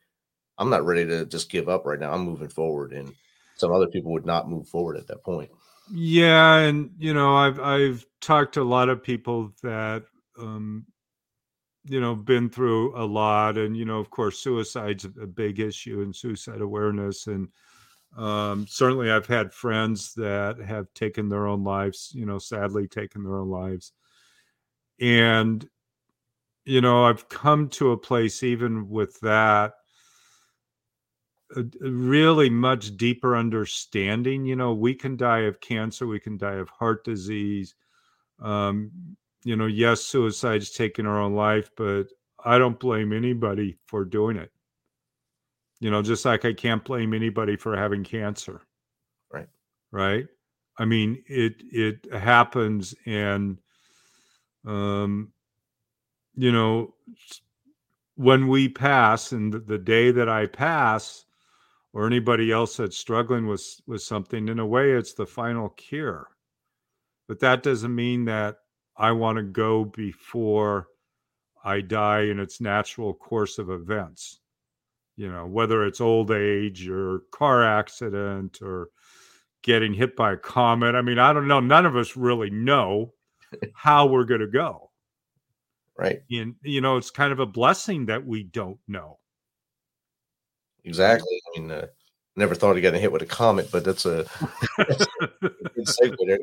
I'm 0.60 0.70
not 0.70 0.86
ready 0.86 1.06
to 1.06 1.26
just 1.26 1.50
give 1.50 1.68
up 1.68 1.86
right 1.86 2.00
now. 2.00 2.14
I'm 2.14 2.22
moving 2.22 2.50
forward." 2.50 2.94
And 2.94 3.14
some 3.58 3.72
other 3.72 3.88
people 3.88 4.12
would 4.12 4.26
not 4.26 4.50
move 4.50 4.68
forward 4.68 4.98
at 4.98 5.08
that 5.08 5.24
point. 5.24 5.50
Yeah, 5.92 6.58
and 6.58 6.92
you 7.00 7.14
know, 7.14 7.36
I've 7.36 7.60
I've 7.60 8.06
talked 8.22 8.54
to 8.54 8.62
a 8.62 8.64
lot 8.64 8.90
of 8.90 9.02
people 9.02 9.52
that 9.64 10.04
um, 10.38 10.86
you 11.86 12.00
know 12.00 12.16
been 12.16 12.50
through 12.50 12.96
a 12.96 13.06
lot, 13.06 13.58
and 13.58 13.76
you 13.76 13.86
know, 13.86 13.98
of 13.98 14.12
course, 14.12 14.40
suicide's 14.40 15.06
a 15.06 15.10
big 15.26 15.60
issue 15.60 16.02
and 16.02 16.16
suicide 16.16 16.62
awareness 16.62 17.26
and 17.26 17.50
um, 18.18 18.66
certainly, 18.68 19.12
I've 19.12 19.28
had 19.28 19.54
friends 19.54 20.14
that 20.16 20.58
have 20.60 20.94
taken 20.94 21.30
their 21.30 21.48
own 21.48 21.64
lives, 21.64 22.12
you 22.14 22.26
know, 22.26 22.40
sadly 22.40 22.88
taken 22.88 23.24
their 23.24 23.38
own 23.38 23.50
lives. 23.50 23.94
And, 25.00 25.68
you 26.66 26.82
know, 26.82 27.06
I've 27.06 27.30
come 27.30 27.70
to 27.70 27.92
a 27.92 27.98
place, 27.98 28.44
even 28.44 28.90
with 28.90 29.20
that, 29.22 29.74
really 31.80 32.50
much 32.50 32.96
deeper 32.98 33.36
understanding. 33.36 34.46
You 34.46 34.56
know, 34.56 34.74
we 34.74 34.94
can 34.94 35.18
die 35.18 35.42
of 35.42 35.60
cancer, 35.60 36.08
we 36.08 36.20
can 36.20 36.38
die 36.38 36.56
of 36.56 36.70
heart 36.70 37.04
disease. 37.04 37.76
Um, 38.40 38.92
you 39.44 39.56
know, 39.56 39.66
yes, 39.66 40.02
suicide's 40.02 40.72
taking 40.72 41.06
our 41.06 41.20
own 41.20 41.34
life, 41.34 41.72
but 41.76 42.06
I 42.44 42.58
don't 42.58 42.80
blame 42.80 43.14
anybody 43.14 43.78
for 43.86 44.06
doing 44.06 44.38
it. 44.38 44.52
You 45.80 45.92
know, 45.92 46.02
just 46.02 46.26
like 46.26 46.46
I 46.46 46.54
can't 46.54 46.84
blame 46.84 47.14
anybody 47.14 47.56
for 47.56 47.76
having 47.76 48.04
cancer. 48.04 48.62
Right. 49.32 49.48
Right. 49.92 50.28
I 50.78 50.86
mean, 50.86 51.24
it 51.28 51.62
it 51.72 52.14
happens, 52.14 52.96
and 53.06 53.60
um, 54.66 55.34
you 56.36 56.54
know, 56.54 56.94
when 58.16 58.48
we 58.48 58.70
pass, 58.70 59.34
and 59.34 59.54
the, 59.54 59.60
the 59.60 59.78
day 59.78 60.12
that 60.12 60.30
I 60.30 60.46
pass, 60.46 61.26
or 61.94 62.06
anybody 62.06 62.52
else 62.52 62.78
that's 62.78 62.98
struggling 62.98 63.48
with 63.48 63.66
with 63.88 64.02
something, 64.02 64.48
in 64.48 64.60
a 64.60 64.66
way, 64.66 64.92
it's 64.92 65.14
the 65.14 65.26
final 65.26 65.70
cure. 65.70 66.28
But 67.28 67.40
that 67.40 67.64
doesn't 67.64 67.94
mean 67.94 68.26
that 68.26 68.58
I 68.98 69.12
want 69.12 69.38
to 69.38 69.44
go 69.44 69.86
before 69.86 70.88
I 71.64 71.82
die 71.82 72.22
in 72.22 72.40
its 72.40 72.62
natural 72.62 73.14
course 73.14 73.58
of 73.60 73.70
events 73.70 74.40
you 75.20 75.30
know, 75.30 75.46
whether 75.46 75.86
it's 75.86 76.00
old 76.00 76.32
age 76.32 76.88
or 76.88 77.24
car 77.34 77.62
accident 77.62 78.62
or 78.62 78.88
getting 79.64 79.94
hit 79.94 80.16
by 80.16 80.32
a 80.32 80.38
comet. 80.38 80.96
I 80.96 81.02
mean, 81.02 81.20
I 81.20 81.34
don't 81.34 81.50
know. 81.50 81.60
None 81.60 81.86
of 81.86 81.98
us 81.98 82.16
really 82.16 82.50
know 82.50 83.12
how 83.74 84.06
we're 84.06 84.24
going 84.24 84.40
to 84.40 84.48
go. 84.48 84.92
Right. 85.98 86.22
And, 86.32 86.56
you 86.64 86.80
know, 86.80 86.96
it's 86.96 87.12
kind 87.12 87.34
of 87.34 87.42
a 87.42 87.46
blessing 87.46 88.06
that 88.06 88.26
we 88.26 88.44
don't 88.44 88.80
know. 88.88 89.20
Exactly. 90.84 91.42
I 91.56 91.60
mean, 91.60 91.72
uh, 91.72 91.88
never 92.36 92.56
thought 92.56 92.76
of 92.76 92.82
getting 92.82 93.02
hit 93.02 93.12
with 93.12 93.22
a 93.22 93.26
comet, 93.26 93.70
but 93.72 93.84
that's 93.84 94.06
a, 94.06 94.26
that's 94.78 95.06
a 95.22 95.28
good 95.50 95.86
segue 95.86 96.18
there 96.26 96.38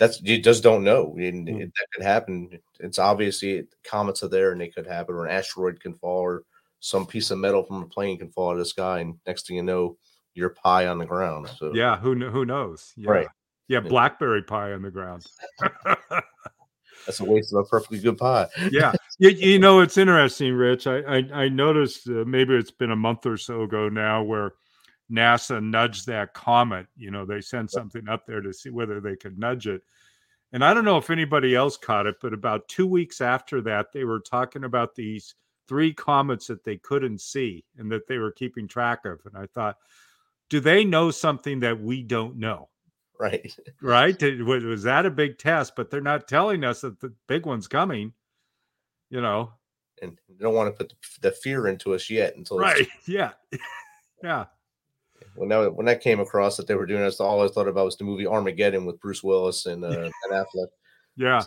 that's 0.00 0.20
you 0.22 0.40
just 0.40 0.64
don't 0.64 0.82
know. 0.82 1.14
And 1.16 1.46
mm. 1.46 1.60
that 1.60 1.86
could 1.92 2.02
happen. 2.02 2.58
It's 2.80 2.98
obviously 2.98 3.68
comets 3.84 4.24
are 4.24 4.28
there 4.28 4.50
and 4.50 4.60
they 4.60 4.68
could 4.68 4.86
happen, 4.86 5.14
or 5.14 5.26
an 5.26 5.36
asteroid 5.36 5.78
can 5.78 5.94
fall, 5.94 6.22
or 6.22 6.42
some 6.80 7.06
piece 7.06 7.30
of 7.30 7.38
metal 7.38 7.62
from 7.62 7.82
a 7.82 7.86
plane 7.86 8.18
can 8.18 8.30
fall 8.30 8.48
out 8.48 8.52
of 8.52 8.58
the 8.58 8.64
sky, 8.64 9.00
and 9.00 9.18
next 9.26 9.46
thing 9.46 9.56
you 9.56 9.62
know, 9.62 9.98
you're 10.34 10.48
pie 10.48 10.86
on 10.86 10.98
the 10.98 11.04
ground. 11.04 11.48
So 11.58 11.72
yeah, 11.74 11.98
who 11.98 12.14
who 12.30 12.46
knows? 12.46 12.92
Yeah. 12.96 13.10
Right. 13.10 13.28
Yeah, 13.68 13.80
blackberry 13.80 14.42
pie 14.42 14.72
on 14.72 14.82
the 14.82 14.90
ground. 14.90 15.24
That's 17.06 17.20
a 17.20 17.24
waste 17.24 17.52
of 17.52 17.60
a 17.60 17.64
perfectly 17.64 18.00
good 18.00 18.18
pie. 18.18 18.48
yeah, 18.72 18.92
you, 19.20 19.30
you, 19.30 19.58
know 19.58 19.80
it's 19.80 19.98
interesting, 19.98 20.54
Rich. 20.54 20.86
I 20.86 20.98
I, 21.00 21.16
I 21.32 21.48
noticed 21.48 22.08
uh, 22.08 22.24
maybe 22.26 22.54
it's 22.54 22.70
been 22.70 22.90
a 22.90 22.96
month 22.96 23.26
or 23.26 23.36
so 23.36 23.62
ago 23.62 23.88
now 23.88 24.22
where 24.22 24.54
NASA 25.10 25.62
nudged 25.62 26.06
that 26.06 26.34
comet. 26.34 26.86
You 26.96 27.10
know, 27.10 27.24
they 27.24 27.40
sent 27.40 27.70
something 27.70 28.08
up 28.08 28.26
there 28.26 28.40
to 28.40 28.52
see 28.52 28.70
whether 28.70 29.00
they 29.00 29.16
could 29.16 29.38
nudge 29.38 29.66
it. 29.66 29.82
And 30.52 30.64
I 30.64 30.74
don't 30.74 30.84
know 30.84 30.96
if 30.96 31.10
anybody 31.10 31.54
else 31.54 31.76
caught 31.76 32.06
it, 32.06 32.16
but 32.20 32.32
about 32.32 32.68
two 32.68 32.86
weeks 32.86 33.20
after 33.20 33.60
that, 33.62 33.92
they 33.92 34.04
were 34.04 34.20
talking 34.20 34.64
about 34.64 34.94
these 34.94 35.34
three 35.68 35.92
comets 35.92 36.48
that 36.48 36.64
they 36.64 36.76
couldn't 36.76 37.20
see 37.20 37.64
and 37.78 37.90
that 37.92 38.08
they 38.08 38.18
were 38.18 38.32
keeping 38.32 38.66
track 38.66 39.04
of. 39.04 39.20
And 39.26 39.36
I 39.36 39.46
thought, 39.46 39.76
do 40.48 40.58
they 40.58 40.84
know 40.84 41.12
something 41.12 41.60
that 41.60 41.80
we 41.80 42.02
don't 42.02 42.36
know? 42.36 42.68
Right. 43.18 43.54
Right. 43.80 44.20
Was 44.42 44.82
that 44.82 45.06
a 45.06 45.10
big 45.10 45.38
test? 45.38 45.76
But 45.76 45.90
they're 45.90 46.00
not 46.00 46.26
telling 46.26 46.64
us 46.64 46.80
that 46.80 47.00
the 47.00 47.12
big 47.28 47.46
one's 47.46 47.68
coming, 47.68 48.12
you 49.10 49.20
know. 49.20 49.52
And 50.02 50.18
they 50.28 50.42
don't 50.42 50.54
want 50.54 50.72
to 50.74 50.84
put 50.84 50.94
the 51.20 51.30
fear 51.30 51.68
into 51.68 51.94
us 51.94 52.08
yet 52.08 52.36
until 52.36 52.58
right. 52.58 52.86
Yeah. 53.06 53.32
yeah. 54.22 54.46
When 55.34 55.50
that 55.50 55.74
when 55.74 55.86
that 55.86 56.00
came 56.00 56.20
across 56.20 56.56
that 56.56 56.66
they 56.66 56.74
were 56.74 56.86
doing 56.86 57.02
this, 57.02 57.20
all 57.20 57.44
I 57.44 57.48
thought 57.48 57.68
about 57.68 57.84
was 57.84 57.96
the 57.96 58.04
movie 58.04 58.26
Armageddon 58.26 58.86
with 58.86 59.00
Bruce 59.00 59.22
Willis 59.22 59.66
and 59.66 59.84
uh, 59.84 59.90
Ben 60.28 60.32
Affleck. 60.32 60.68
Yeah, 61.16 61.42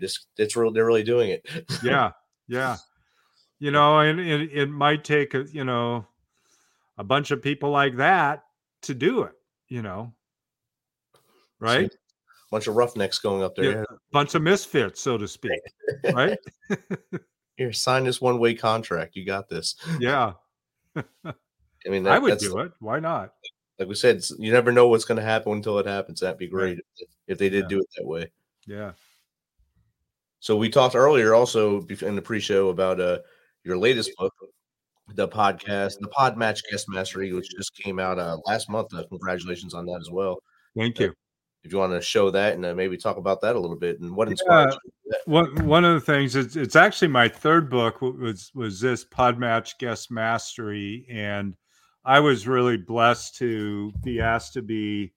this 0.00 0.26
it's 0.36 0.56
real. 0.56 0.72
They're 0.72 0.86
really 0.86 1.02
doing 1.02 1.30
it. 1.30 1.46
yeah, 1.82 2.12
yeah 2.46 2.76
you 3.58 3.70
know 3.70 4.00
and 4.00 4.20
it, 4.20 4.52
it 4.52 4.68
might 4.68 5.02
take 5.02 5.32
a 5.32 5.46
you 5.50 5.64
know 5.64 6.06
a 6.98 7.04
bunch 7.04 7.30
of 7.30 7.42
people 7.42 7.70
like 7.70 7.96
that 7.96 8.42
to 8.82 8.94
do 8.94 9.22
it, 9.22 9.32
you 9.68 9.82
know. 9.82 10.12
Right? 11.58 11.94
Bunch 12.50 12.66
of 12.68 12.76
roughnecks 12.76 13.18
going 13.18 13.42
up 13.42 13.56
there. 13.56 13.78
Yeah, 13.78 13.84
bunch 14.12 14.34
of 14.34 14.42
misfits, 14.42 15.00
so 15.00 15.18
to 15.18 15.26
speak. 15.26 15.60
right? 16.12 16.38
Here, 17.56 17.72
sign 17.72 18.04
this 18.04 18.20
one 18.20 18.38
way 18.38 18.54
contract. 18.54 19.16
You 19.16 19.24
got 19.24 19.48
this. 19.48 19.74
Yeah. 19.98 20.34
I 20.94 21.88
mean, 21.88 22.06
I 22.06 22.18
would 22.18 22.38
do 22.38 22.58
it. 22.60 22.72
Why 22.80 23.00
not? 23.00 23.32
like 23.78 23.88
we 23.88 23.94
said, 23.94 24.24
you 24.38 24.50
never 24.52 24.72
know 24.72 24.88
what's 24.88 25.04
going 25.04 25.16
to 25.18 25.22
happen 25.24 25.52
until 25.52 25.78
it 25.78 25.86
happens. 25.86 26.20
That'd 26.20 26.38
be 26.38 26.46
great 26.48 26.78
if, 26.98 27.08
if 27.28 27.38
they 27.38 27.50
did 27.50 27.64
Yeah. 27.64 27.68
do 27.68 27.78
it 27.80 27.86
that 27.98 28.06
way. 28.06 28.30
Yeah. 28.66 28.92
So 30.40 30.56
we 30.56 30.68
talked 30.70 30.94
earlier 30.94 31.34
also 31.34 31.84
in 32.02 32.14
the 32.16 32.22
pre-show 32.22 32.68
about 32.68 33.00
uh 33.00 33.18
your 33.64 33.76
latest 33.76 34.12
book, 34.16 34.32
the 35.14 35.26
podcast, 35.28 35.98
the 36.00 36.08
Pod 36.08 36.36
Match 36.38 36.62
Guest 36.70 36.88
Mastery, 36.88 37.32
which 37.32 37.50
just 37.50 37.74
came 37.74 37.98
out 37.98 38.18
uh, 38.18 38.38
last 38.46 38.70
month. 38.70 38.94
Uh, 38.94 39.02
congratulations 39.08 39.74
on 39.74 39.84
that 39.86 39.98
as 40.00 40.08
well. 40.10 40.38
Thank 40.76 40.98
Yeah. 41.00 41.06
you. 41.08 41.14
If 41.66 41.72
you 41.72 41.78
want 41.78 41.92
to 41.92 42.00
show 42.00 42.30
that 42.30 42.54
and 42.54 42.64
uh, 42.64 42.74
maybe 42.74 42.96
talk 42.96 43.16
about 43.16 43.40
that 43.42 43.56
a 43.56 43.58
little 43.58 43.76
bit 43.76 44.00
and 44.00 44.14
what 44.14 44.28
inspired 44.28 44.66
you. 44.66 44.70
to 44.70 44.78
do 44.78 45.10
that. 45.10 45.20
One 45.26 45.66
one 45.66 45.84
of 45.84 45.94
the 45.94 46.00
things 46.00 46.36
it's, 46.36 46.56
it's 46.56 46.76
actually 46.76 47.08
my 47.08 47.28
third 47.28 47.68
book 47.68 48.00
was 48.00 48.50
was 48.54 48.80
this 48.80 49.04
Podmatch 49.04 49.78
Guest 49.78 50.10
Mastery, 50.10 51.06
and 51.10 51.56
I 52.04 52.20
was 52.20 52.46
really 52.46 52.76
blessed 52.76 53.36
to 53.36 53.92
be 54.04 54.20
asked 54.20 54.54
to 54.54 54.62
be 54.62 55.12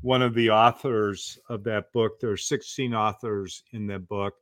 one 0.00 0.22
of 0.22 0.34
the 0.34 0.50
authors 0.50 1.38
of 1.48 1.64
that 1.64 1.92
book. 1.92 2.20
There 2.20 2.30
are 2.30 2.36
16 2.36 2.92
authors 2.94 3.62
in 3.72 3.86
that 3.86 4.08
book, 4.08 4.34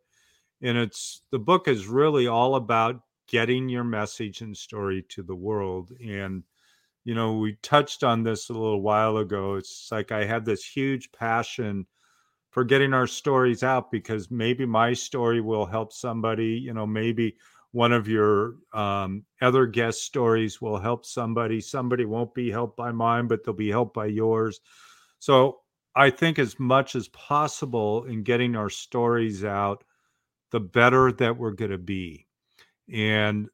and 0.62 0.78
it's 0.78 1.22
the 1.30 1.38
book 1.38 1.68
is 1.68 1.86
really 1.86 2.26
all 2.26 2.54
about 2.54 3.02
getting 3.28 3.68
your 3.68 3.84
message 3.84 4.40
and 4.40 4.56
story 4.56 5.04
to 5.08 5.22
the 5.22 5.34
world. 5.34 5.92
And 6.04 6.42
you 7.04 7.14
know, 7.14 7.38
we 7.38 7.54
touched 7.62 8.04
on 8.04 8.22
this 8.22 8.48
a 8.48 8.52
little 8.52 8.80
while 8.82 9.16
ago. 9.18 9.56
It's 9.56 9.88
like 9.90 10.12
I 10.12 10.24
have 10.24 10.44
this 10.44 10.64
huge 10.64 11.10
passion 11.12 11.86
for 12.52 12.64
getting 12.64 12.92
our 12.92 13.06
stories 13.06 13.62
out 13.62 13.90
because 13.90 14.30
maybe 14.30 14.66
my 14.66 14.92
story 14.92 15.40
will 15.40 15.66
help 15.66 15.92
somebody 15.92 16.48
you 16.48 16.72
know 16.72 16.86
maybe 16.86 17.34
one 17.72 17.92
of 17.92 18.06
your 18.06 18.56
um, 18.74 19.24
other 19.40 19.66
guest 19.66 20.02
stories 20.02 20.60
will 20.60 20.78
help 20.78 21.04
somebody 21.04 21.60
somebody 21.60 22.04
won't 22.04 22.32
be 22.34 22.50
helped 22.50 22.76
by 22.76 22.92
mine 22.92 23.26
but 23.26 23.42
they'll 23.42 23.54
be 23.54 23.70
helped 23.70 23.94
by 23.94 24.06
yours 24.06 24.60
so 25.18 25.60
i 25.96 26.08
think 26.10 26.38
as 26.38 26.58
much 26.60 26.94
as 26.94 27.08
possible 27.08 28.04
in 28.04 28.22
getting 28.22 28.54
our 28.54 28.70
stories 28.70 29.44
out 29.44 29.82
the 30.50 30.60
better 30.60 31.10
that 31.10 31.36
we're 31.36 31.50
going 31.50 31.70
to 31.70 31.78
be 31.78 32.26
and 32.92 33.48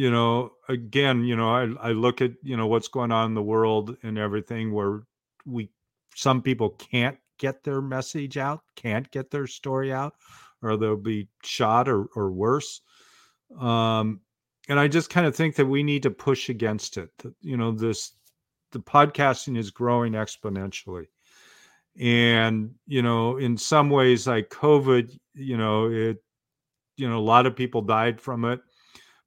you 0.00 0.10
know 0.10 0.52
again 0.68 1.24
you 1.24 1.36
know 1.36 1.50
I, 1.50 1.88
I 1.88 1.92
look 1.92 2.20
at 2.20 2.32
you 2.42 2.56
know 2.56 2.66
what's 2.66 2.88
going 2.88 3.12
on 3.12 3.26
in 3.30 3.34
the 3.34 3.50
world 3.54 3.96
and 4.02 4.18
everything 4.18 4.72
where 4.72 5.02
we 5.44 5.70
some 6.14 6.42
people 6.42 6.70
can't 6.70 7.18
get 7.40 7.64
their 7.64 7.80
message 7.80 8.36
out, 8.36 8.60
can't 8.76 9.10
get 9.10 9.30
their 9.30 9.46
story 9.46 9.92
out, 9.92 10.14
or 10.62 10.76
they'll 10.76 10.96
be 10.96 11.28
shot 11.42 11.88
or, 11.88 12.04
or 12.14 12.30
worse. 12.30 12.82
Um, 13.58 14.20
and 14.68 14.78
I 14.78 14.86
just 14.86 15.10
kind 15.10 15.26
of 15.26 15.34
think 15.34 15.56
that 15.56 15.66
we 15.66 15.82
need 15.82 16.04
to 16.04 16.10
push 16.10 16.48
against 16.48 16.98
it. 16.98 17.10
You 17.40 17.56
know, 17.56 17.72
this 17.72 18.12
the 18.72 18.78
podcasting 18.78 19.58
is 19.58 19.70
growing 19.70 20.12
exponentially. 20.12 21.06
And, 21.98 22.74
you 22.86 23.02
know, 23.02 23.38
in 23.38 23.56
some 23.56 23.90
ways, 23.90 24.28
like 24.28 24.48
COVID, 24.50 25.18
you 25.34 25.56
know, 25.56 25.90
it, 25.90 26.22
you 26.96 27.08
know, 27.08 27.18
a 27.18 27.20
lot 27.34 27.46
of 27.46 27.56
people 27.56 27.82
died 27.82 28.20
from 28.20 28.44
it. 28.44 28.60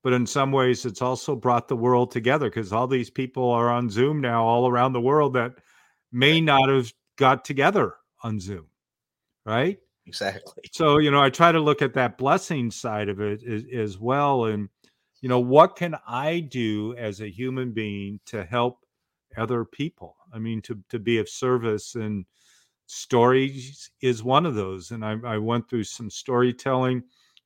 But 0.04 0.14
in 0.14 0.28
some 0.28 0.52
ways, 0.52 0.86
it's 0.86 1.02
also 1.02 1.36
brought 1.36 1.70
the 1.70 1.78
world 1.78 2.12
together 2.12 2.50
because 2.50 2.74
all 2.74 2.88
these 2.88 3.10
people 3.10 3.50
are 3.50 3.70
on 3.70 3.90
Zoom 3.90 4.20
now 4.20 4.44
all 4.44 4.68
around 4.68 4.92
the 4.92 5.02
world 5.02 5.34
that 5.34 5.54
may 6.12 6.42
not 6.42 6.70
have 6.70 6.92
got 7.16 7.46
together 7.46 7.96
on 8.22 8.40
Zoom, 8.40 8.68
right? 9.46 9.80
Exactly. 10.06 10.64
So, 10.74 10.98
you 10.98 11.10
know, 11.10 11.22
I 11.22 11.30
try 11.30 11.54
to 11.54 11.60
look 11.60 11.82
at 11.82 11.94
that 11.94 12.18
blessing 12.18 12.70
side 12.70 13.08
of 13.08 13.22
it 13.22 13.42
as, 13.44 13.64
as 13.74 13.98
well. 13.98 14.46
And, 14.46 14.68
you 15.22 15.30
know, 15.30 15.40
what 15.40 15.78
can 15.78 15.96
I 16.06 16.42
do 16.42 16.94
as 16.98 17.22
a 17.22 17.32
human 17.32 17.72
being 17.72 18.20
to 18.26 18.44
help 18.44 18.86
other 19.38 19.64
people? 19.64 20.18
I 20.34 20.40
mean, 20.40 20.62
to, 20.64 20.78
to 20.90 21.00
be 21.00 21.20
of 21.20 21.30
service 21.30 21.96
and 21.96 22.26
stories 22.88 23.90
is 24.02 24.22
one 24.22 24.46
of 24.46 24.56
those. 24.56 24.92
And 24.92 25.06
I, 25.06 25.16
I 25.26 25.38
went 25.38 25.70
through 25.70 25.86
some 25.86 26.10
storytelling 26.10 27.04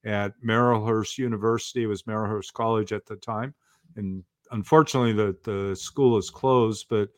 at 0.07 0.31
Marylhurst 0.41 1.17
University. 1.17 1.83
It 1.83 1.87
was 1.87 2.03
Marylhurst 2.03 2.53
College 2.53 2.93
at 2.93 3.05
the 3.05 3.17
time. 3.17 3.53
And 3.97 4.23
unfortunately, 4.51 5.11
the, 5.11 5.35
the 5.43 5.75
school 5.75 6.17
is 6.17 6.29
closed, 6.29 6.85
but 6.89 7.09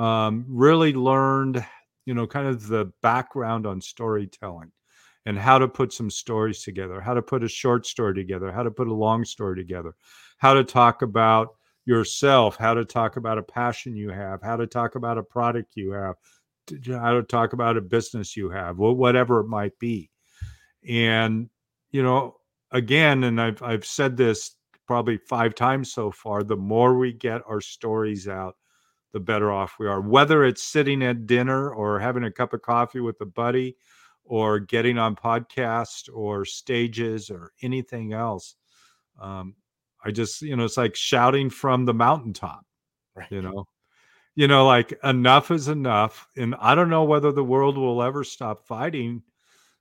um, 0.00 0.44
really 0.48 0.92
learned, 0.92 1.64
you 2.06 2.14
know, 2.14 2.28
kind 2.28 2.46
of 2.46 2.68
the 2.68 2.92
background 3.02 3.66
on 3.66 3.80
storytelling 3.80 4.70
and 5.26 5.36
how 5.36 5.58
to 5.58 5.66
put 5.66 5.92
some 5.92 6.10
stories 6.10 6.62
together, 6.62 7.00
how 7.00 7.12
to 7.12 7.22
put 7.22 7.42
a 7.42 7.48
short 7.48 7.86
story 7.86 8.14
together, 8.14 8.52
how 8.52 8.62
to 8.62 8.70
put 8.70 8.86
a 8.86 8.94
long 8.94 9.24
story 9.24 9.56
together, 9.56 9.94
how 10.38 10.54
to 10.54 10.62
talk 10.62 11.02
about 11.02 11.56
yourself, 11.86 12.56
how 12.56 12.72
to 12.72 12.84
talk 12.84 13.16
about 13.16 13.38
a 13.38 13.42
passion 13.42 13.96
you 13.96 14.10
have, 14.10 14.40
how 14.42 14.56
to 14.56 14.66
talk 14.66 14.94
about 14.94 15.18
a 15.18 15.22
product 15.24 15.72
you 15.74 15.90
have, 15.90 16.14
how 16.86 17.14
to 17.14 17.22
talk 17.24 17.52
about 17.52 17.76
a 17.76 17.80
business 17.80 18.36
you 18.36 18.48
have, 18.48 18.78
whatever 18.78 19.40
it 19.40 19.48
might 19.48 19.76
be. 19.80 20.08
And, 20.88 21.50
you 21.90 22.02
know, 22.02 22.36
again, 22.70 23.24
and 23.24 23.40
I've, 23.40 23.62
I've 23.62 23.86
said 23.86 24.16
this 24.16 24.56
probably 24.86 25.18
five 25.18 25.54
times 25.54 25.92
so 25.92 26.10
far, 26.10 26.42
the 26.42 26.56
more 26.56 26.96
we 26.98 27.12
get 27.12 27.42
our 27.46 27.60
stories 27.60 28.28
out, 28.28 28.56
the 29.12 29.20
better 29.20 29.50
off 29.50 29.76
we 29.78 29.86
are. 29.86 30.00
Whether 30.00 30.44
it's 30.44 30.62
sitting 30.62 31.02
at 31.02 31.26
dinner 31.26 31.70
or 31.72 31.98
having 31.98 32.24
a 32.24 32.30
cup 32.30 32.52
of 32.52 32.62
coffee 32.62 33.00
with 33.00 33.20
a 33.20 33.26
buddy 33.26 33.76
or 34.24 34.58
getting 34.60 34.98
on 34.98 35.16
podcast 35.16 36.08
or 36.12 36.44
stages 36.44 37.30
or 37.30 37.52
anything 37.62 38.12
else. 38.12 38.56
Um, 39.20 39.54
I 40.04 40.10
just, 40.10 40.42
you 40.42 40.54
know, 40.56 40.64
it's 40.64 40.76
like 40.76 40.94
shouting 40.94 41.50
from 41.50 41.84
the 41.84 41.94
mountaintop, 41.94 42.64
Right. 43.16 43.26
you 43.30 43.42
know, 43.42 43.66
you 44.34 44.46
know, 44.46 44.66
like 44.66 44.98
enough 45.02 45.50
is 45.50 45.68
enough. 45.68 46.28
And 46.36 46.54
I 46.60 46.74
don't 46.74 46.90
know 46.90 47.04
whether 47.04 47.32
the 47.32 47.44
world 47.44 47.76
will 47.76 48.02
ever 48.02 48.22
stop 48.22 48.66
fighting. 48.66 49.22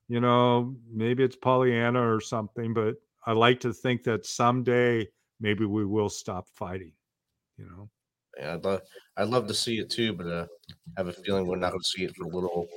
You 0.07 0.21
know, 0.21 0.75
maybe 0.89 1.23
it's 1.23 1.35
Pollyanna 1.35 2.01
or 2.01 2.21
something, 2.21 2.73
but 2.73 2.95
I 3.25 3.33
like 3.33 3.59
to 3.61 3.73
think 3.73 4.03
that 4.03 4.25
someday 4.25 5.07
maybe 5.39 5.65
we 5.65 5.85
will 5.85 6.09
stop 6.09 6.47
fighting, 6.55 6.93
you 7.57 7.65
know. 7.65 7.89
Yeah, 8.39 8.53
I'd 8.53 8.63
love, 8.63 8.81
I'd 9.17 9.27
love 9.27 9.47
to 9.47 9.53
see 9.53 9.79
it 9.79 9.89
too, 9.89 10.13
but 10.13 10.27
uh, 10.27 10.47
I 10.95 11.01
have 11.01 11.07
a 11.07 11.13
feeling 11.13 11.45
we're 11.45 11.57
not 11.57 11.71
going 11.71 11.81
to 11.81 11.87
see 11.87 12.03
it 12.05 12.15
for 12.15 12.25
a 12.25 12.27
little, 12.27 12.67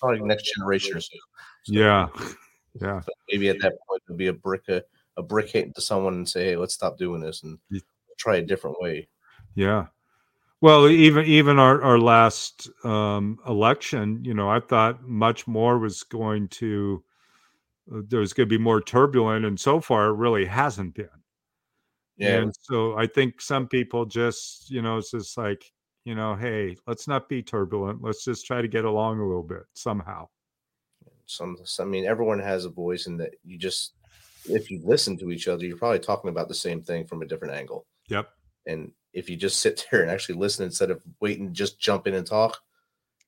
probably 0.00 0.20
next 0.20 0.54
generation 0.54 0.96
or 0.96 1.00
so. 1.00 1.16
So 1.64 1.72
Yeah. 1.72 2.08
Yeah. 2.80 3.00
maybe 3.28 3.48
at 3.48 3.60
that 3.60 3.72
point 3.88 4.02
it'll 4.06 4.16
be 4.16 4.28
a 4.28 4.32
brick, 4.32 4.68
a, 4.68 4.84
a 5.16 5.22
brick 5.22 5.50
hit 5.50 5.74
to 5.74 5.80
someone 5.80 6.14
and 6.14 6.28
say, 6.28 6.44
"Hey, 6.44 6.56
let's 6.56 6.74
stop 6.74 6.96
doing 6.96 7.20
this 7.20 7.42
and 7.42 7.58
try 8.18 8.36
a 8.36 8.42
different 8.42 8.80
way." 8.80 9.08
Yeah. 9.56 9.86
Well, 10.60 10.88
even 10.88 11.24
even 11.24 11.58
our 11.58 11.80
our 11.82 11.98
last 11.98 12.68
um, 12.84 13.38
election, 13.46 14.24
you 14.24 14.34
know, 14.34 14.48
I 14.50 14.60
thought 14.60 15.04
much 15.04 15.46
more 15.46 15.78
was 15.78 16.02
going 16.02 16.48
to 16.48 17.02
uh, 17.94 18.00
there 18.08 18.20
was 18.20 18.32
going 18.32 18.48
to 18.48 18.58
be 18.58 18.62
more 18.62 18.80
turbulent, 18.80 19.44
and 19.44 19.58
so 19.58 19.80
far 19.80 20.08
it 20.08 20.14
really 20.14 20.44
hasn't 20.44 20.94
been. 20.94 21.08
Yeah, 22.16 22.38
And 22.38 22.54
so 22.62 22.98
I 22.98 23.06
think 23.06 23.40
some 23.40 23.68
people 23.68 24.04
just, 24.04 24.70
you 24.70 24.82
know, 24.82 24.98
it's 24.98 25.12
just 25.12 25.38
like, 25.38 25.72
you 26.04 26.16
know, 26.16 26.34
hey, 26.34 26.76
let's 26.86 27.06
not 27.06 27.28
be 27.28 27.42
turbulent. 27.42 28.02
Let's 28.02 28.24
just 28.24 28.44
try 28.44 28.60
to 28.60 28.66
get 28.66 28.84
along 28.84 29.20
a 29.20 29.26
little 29.26 29.44
bit 29.44 29.62
somehow. 29.74 30.28
some, 31.26 31.56
some. 31.64 31.88
I 31.88 31.90
mean, 31.90 32.06
everyone 32.06 32.40
has 32.40 32.64
a 32.64 32.70
voice, 32.70 33.06
and 33.06 33.20
that 33.20 33.34
you 33.44 33.56
just, 33.56 33.92
if 34.46 34.70
you 34.70 34.80
listen 34.82 35.16
to 35.18 35.30
each 35.30 35.46
other, 35.46 35.64
you're 35.64 35.76
probably 35.76 36.00
talking 36.00 36.30
about 36.30 36.48
the 36.48 36.54
same 36.54 36.82
thing 36.82 37.06
from 37.06 37.22
a 37.22 37.26
different 37.26 37.54
angle. 37.54 37.86
Yep. 38.08 38.28
And 38.66 38.92
if 39.12 39.28
you 39.28 39.36
just 39.36 39.60
sit 39.60 39.86
there 39.90 40.02
and 40.02 40.10
actually 40.10 40.36
listen 40.36 40.64
instead 40.64 40.90
of 40.90 41.02
waiting, 41.20 41.52
just 41.52 41.78
jump 41.78 42.06
in 42.06 42.14
and 42.14 42.26
talk. 42.26 42.58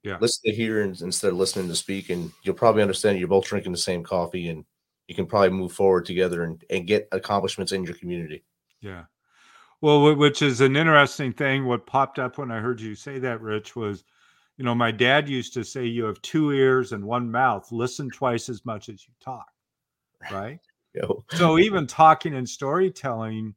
Yeah. 0.03 0.16
Listen 0.21 0.43
to 0.47 0.57
hear 0.57 0.83
and, 0.83 0.99
instead 1.03 1.33
of 1.33 1.37
listening 1.37 1.69
to 1.69 1.77
speak, 1.77 2.09
and 2.09 2.33
you'll 2.43 2.55
probably 2.55 2.83
understand 2.83 3.19
you're 3.19 3.29
both 3.29 3.47
drinking 3.47 3.73
the 3.73 3.79
same 3.79 4.03
coffee, 4.03 4.49
and 4.49 4.64
you 5.09 5.14
can 5.14 5.27
probably 5.27 5.51
move 5.51 5.73
forward 5.73 6.07
together 6.07 6.45
and, 6.45 6.64
and 6.71 6.87
get 6.87 7.09
accomplishments 7.12 7.73
in 7.73 7.85
your 7.85 7.95
community. 7.95 8.45
Yeah. 8.81 9.05
Well, 9.83 10.14
which 10.14 10.43
is 10.43 10.61
an 10.61 10.77
interesting 10.77 11.33
thing. 11.33 11.66
What 11.66 11.87
popped 11.87 12.19
up 12.19 12.38
when 12.38 12.51
I 12.51 12.61
heard 12.61 12.81
you 12.81 12.95
say 12.95 13.19
that, 13.19 13.40
Rich, 13.40 13.77
was, 13.77 14.05
you 14.57 14.64
know, 14.64 14.75
my 14.75 14.90
dad 14.90 15.29
used 15.29 15.55
to 15.55 15.64
say, 15.64 15.87
you 15.87 16.05
have 16.05 16.21
two 16.23 16.53
ears 16.53 16.93
and 16.93 17.05
one 17.05 17.31
mouth. 17.31 17.71
Listen 17.73 18.11
twice 18.11 18.49
as 18.49 18.64
much 18.64 18.88
as 18.88 19.07
you 19.07 19.14
talk. 19.21 19.47
Right. 20.31 20.61
So 21.31 21.59
even 21.59 21.87
talking 21.87 22.35
and 22.35 22.47
storytelling, 22.47 23.55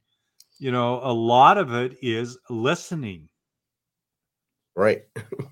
you 0.59 0.71
know, 0.71 0.99
a 1.03 1.13
lot 1.13 1.57
of 1.57 1.73
it 1.73 1.97
is 2.01 2.37
listening. 2.49 3.29
Right. 4.75 5.05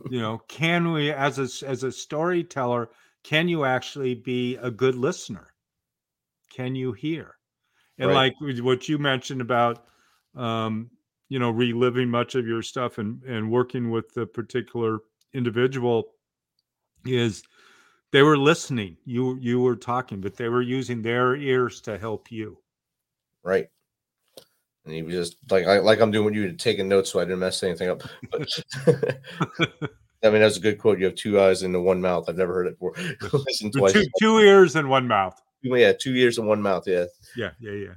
You 0.07 0.19
know, 0.21 0.37
can 0.47 0.91
we, 0.91 1.11
as 1.11 1.39
a 1.39 1.65
as 1.67 1.83
a 1.83 1.91
storyteller, 1.91 2.91
can 3.23 3.47
you 3.47 3.63
actually 3.65 4.13
be 4.13 4.55
a 4.57 4.69
good 4.69 4.93
listener? 4.95 5.55
Can 6.51 6.75
you 6.75 6.93
hear? 6.93 7.37
And 7.99 8.09
Right. 8.09 8.13
like 8.13 8.33
what 8.41 8.89
you 8.89 8.97
mentioned 8.99 9.41
about, 9.41 9.85
um, 10.35 10.91
you 11.29 11.39
know, 11.39 11.51
reliving 11.51 12.09
much 12.09 12.35
of 12.35 12.47
your 12.47 12.61
stuff 12.63 12.97
and 12.99 13.23
and 13.23 13.51
working 13.51 13.91
with 13.91 14.13
the 14.13 14.27
particular 14.27 14.99
individual 15.33 16.15
is 17.05 17.43
they 18.11 18.23
were 18.23 18.37
listening. 18.37 18.97
You 19.05 19.37
you 19.37 19.59
were 19.61 19.77
talking, 19.77 20.21
but 20.21 20.37
they 20.37 20.49
were 20.49 20.61
using 20.63 21.01
their 21.03 21.35
ears 21.35 21.81
to 21.81 21.97
help 21.99 22.31
you. 22.31 22.59
Right. 23.43 23.69
And 24.85 24.93
he 24.93 25.03
was 25.03 25.13
just 25.13 25.37
like 25.49 25.65
I, 25.65 25.79
like 25.79 25.99
I'm 25.99 26.11
doing 26.11 26.25
with 26.25 26.35
you, 26.35 26.51
taking 26.53 26.87
notes 26.87 27.11
so 27.11 27.19
I 27.19 27.25
didn't 27.25 27.39
mess 27.39 27.61
anything 27.63 27.89
up. 27.89 28.01
But 28.31 28.49
I 30.23 30.29
mean, 30.29 30.41
that's 30.41 30.57
a 30.57 30.61
good 30.61 30.79
quote. 30.79 30.99
You 30.99 31.05
have 31.05 31.15
two 31.15 31.39
eyes 31.39 31.63
and 31.63 31.83
one 31.83 32.01
mouth. 32.01 32.25
I've 32.27 32.37
never 32.37 32.53
heard 32.53 32.67
it 32.67 32.79
before. 32.79 32.93
Listen 33.33 33.71
twice. 33.71 33.93
Two, 33.93 34.05
two 34.19 34.39
ears 34.39 34.75
and 34.75 34.89
one 34.89 35.07
mouth. 35.07 35.39
Yeah, 35.63 35.93
two 35.93 36.15
ears 36.15 36.37
and 36.37 36.47
one 36.47 36.61
mouth. 36.61 36.87
Yeah. 36.87 37.05
Yeah, 37.35 37.51
yeah, 37.59 37.71
yeah. 37.71 37.93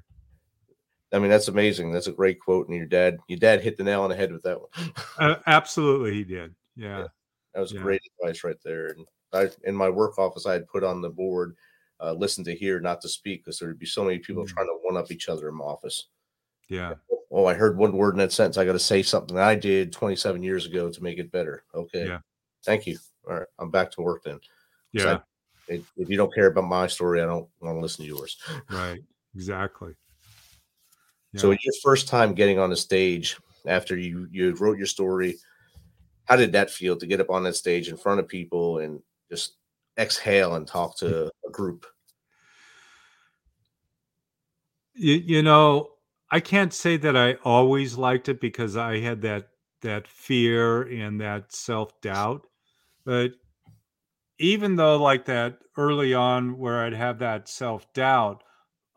I 1.13 1.19
mean, 1.19 1.31
that's 1.31 1.49
amazing. 1.49 1.93
That's 1.93 2.09
a 2.09 2.13
great 2.13 2.41
quote. 2.41 2.67
And 2.69 2.77
your 2.77 2.87
dad, 2.87 3.19
your 3.29 3.39
dad 3.39 3.61
hit 3.61 3.77
the 3.77 3.85
nail 3.85 4.03
on 4.03 4.11
the 4.11 4.17
head 4.17 4.33
with 4.33 4.43
that 4.43 4.61
one. 4.61 4.93
uh, 5.19 5.37
absolutely, 5.47 6.15
he 6.15 6.25
did. 6.25 6.55
Yeah. 6.77 6.99
yeah 6.99 7.07
that 7.55 7.61
was 7.61 7.73
yeah. 7.73 7.81
great 7.81 8.01
advice 8.21 8.43
right 8.43 8.57
there. 8.65 8.89
And 8.89 9.07
I, 9.33 9.51
in 9.69 9.77
my 9.77 9.89
work 9.89 10.19
office, 10.19 10.47
I 10.47 10.55
had 10.55 10.67
put 10.67 10.83
on 10.83 11.01
the 11.01 11.11
board, 11.11 11.55
uh, 12.01 12.13
listen 12.13 12.43
to 12.45 12.55
hear, 12.55 12.81
not 12.81 13.01
to 13.03 13.09
speak, 13.09 13.45
because 13.45 13.59
there'd 13.59 13.79
be 13.79 13.87
so 13.87 14.05
many 14.05 14.19
people 14.19 14.43
mm-hmm. 14.43 14.55
trying 14.55 14.67
to 14.67 14.79
one 14.83 14.97
up 14.97 15.13
each 15.13 15.29
other 15.29 15.49
in 15.49 15.55
my 15.55 15.65
office. 15.65 16.09
Yeah. 16.69 16.95
Oh, 17.31 17.47
I 17.47 17.55
heard 17.55 17.77
one 17.77 17.97
word 17.97 18.15
in 18.15 18.19
that 18.19 18.33
sentence. 18.33 18.59
I 18.59 18.65
got 18.65 18.73
to 18.73 18.79
say 18.79 19.03
something 19.03 19.37
I 19.37 19.55
did 19.55 19.93
27 19.93 20.43
years 20.43 20.67
ago 20.67 20.91
to 20.91 21.03
make 21.03 21.19
it 21.19 21.33
better. 21.33 21.65
Okay. 21.75 22.07
Yeah. 22.07 22.19
Thank 22.65 22.87
you. 22.87 22.99
All 23.29 23.35
right. 23.39 23.47
I'm 23.59 23.71
back 23.71 23.91
to 23.93 24.03
work 24.03 24.23
then. 24.25 24.39
Yeah. 24.93 25.19
I, 25.69 25.83
if 25.97 26.09
you 26.09 26.17
don't 26.17 26.33
care 26.35 26.47
about 26.47 26.65
my 26.65 26.87
story, 26.87 27.23
I 27.23 27.27
don't 27.27 27.49
want 27.61 27.77
to 27.77 27.81
listen 27.81 28.05
to 28.05 28.09
yours. 28.09 28.39
Right. 28.71 29.01
Exactly. 29.35 29.95
Yeah. 31.33 31.41
So 31.41 31.51
your 31.51 31.75
first 31.83 32.07
time 32.07 32.33
getting 32.33 32.61
on 32.61 32.71
the 32.71 32.77
stage 32.77 33.37
after 33.67 33.97
you 33.97 34.29
you 34.31 34.55
wrote 34.55 34.79
your 34.79 34.87
story, 34.87 35.35
how 36.27 36.37
did 36.37 36.53
that 36.53 36.71
feel 36.71 36.97
to 36.97 37.07
get 37.09 37.21
up 37.21 37.29
on 37.29 37.43
that 37.43 37.57
stage 37.57 37.89
in 37.89 37.97
front 37.97 38.21
of 38.21 38.29
people 38.29 38.79
and 38.79 39.03
just 39.29 39.57
exhale 39.99 40.55
and 40.55 40.65
talk 40.65 40.97
to 40.99 41.27
a 41.49 41.51
group? 41.51 41.87
You, 44.95 45.15
you 45.15 45.43
know, 45.43 45.94
I 46.35 46.41
can't 46.41 46.75
say 46.75 46.97
that 46.97 47.17
I 47.17 47.35
always 47.45 47.97
liked 47.97 48.29
it 48.29 48.41
because 48.41 48.77
I 48.77 48.99
had 48.99 49.23
that 49.23 49.51
that 49.83 50.09
fear 50.09 50.83
and 50.83 51.21
that 51.21 51.53
self 51.53 52.01
doubt. 52.01 52.49
But 53.05 53.35
even 54.41 54.75
though 54.75 55.01
like 55.01 55.27
that 55.27 55.59
early 55.79 56.13
on 56.13 56.59
where 56.59 56.85
I'd 56.85 56.93
have 56.93 57.21
that 57.21 57.49
self 57.49 57.93
doubt, 57.93 58.43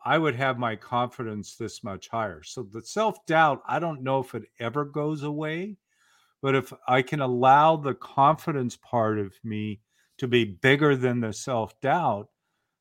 I 0.04 0.18
would 0.18 0.34
have 0.34 0.58
my 0.58 0.74
confidence 0.74 1.54
this 1.54 1.84
much 1.84 2.08
higher. 2.08 2.42
So 2.42 2.64
the 2.64 2.82
self 2.82 3.24
doubt, 3.24 3.62
I 3.68 3.78
don't 3.78 4.02
know 4.02 4.18
if 4.18 4.34
it 4.34 4.46
ever 4.58 4.84
goes 4.84 5.22
away, 5.22 5.76
but 6.42 6.56
if 6.56 6.72
I 6.88 7.02
can 7.02 7.20
allow 7.20 7.76
the 7.76 7.94
confidence 7.94 8.76
part 8.76 9.16
of 9.20 9.32
me 9.44 9.80
to 10.16 10.26
be 10.26 10.44
bigger 10.44 10.96
than 10.96 11.20
the 11.20 11.32
self 11.32 11.80
doubt, 11.80 12.30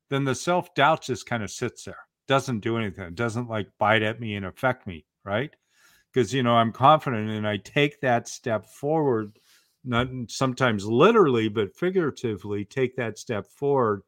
then 0.10 0.24
the 0.24 0.34
self 0.34 0.74
doubt 0.74 1.04
just 1.04 1.28
kind 1.28 1.44
of 1.44 1.52
sits 1.52 1.84
there, 1.84 2.07
doesn't 2.28 2.60
do 2.60 2.78
anything, 2.78 3.06
it 3.06 3.16
doesn't 3.16 3.50
like 3.50 3.68
bite 3.78 4.04
at 4.04 4.20
me 4.20 4.36
and 4.36 4.46
affect 4.46 4.88
me, 4.88 5.06
right? 5.24 5.56
Because, 6.14 6.34
you 6.34 6.44
know, 6.44 6.54
I'm 6.56 6.72
confident 6.72 7.30
and 7.30 7.48
I 7.48 7.58
take 7.58 8.02
that 8.02 8.28
step 8.28 8.66
forward, 8.66 9.40
not 9.84 10.08
sometimes 10.28 10.86
literally, 10.86 11.50
but 11.50 11.76
figuratively, 11.76 12.66
take 12.66 12.96
that 12.96 13.18
step 13.18 13.48
forward 13.48 14.02